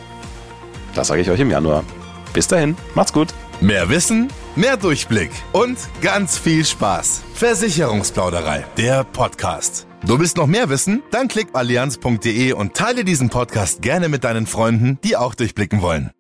Das 0.94 1.08
sage 1.08 1.22
ich 1.22 1.30
euch 1.30 1.40
im 1.40 1.50
Januar. 1.50 1.84
Bis 2.32 2.46
dahin, 2.46 2.76
macht's 2.94 3.12
gut. 3.12 3.28
Mehr 3.60 3.88
Wissen, 3.88 4.28
mehr 4.56 4.76
Durchblick 4.76 5.30
und 5.52 5.78
ganz 6.00 6.38
viel 6.38 6.64
Spaß. 6.64 7.22
Versicherungsplauderei, 7.34 8.64
der 8.76 9.04
Podcast. 9.04 9.86
Du 10.04 10.18
willst 10.18 10.36
noch 10.36 10.48
mehr 10.48 10.68
wissen? 10.68 11.02
Dann 11.10 11.28
klick 11.28 11.48
allianz.de 11.52 12.52
und 12.52 12.74
teile 12.74 13.04
diesen 13.04 13.30
Podcast 13.30 13.82
gerne 13.82 14.08
mit 14.08 14.24
deinen 14.24 14.46
Freunden, 14.46 14.98
die 15.04 15.16
auch 15.16 15.34
durchblicken 15.34 15.80
wollen. 15.80 16.10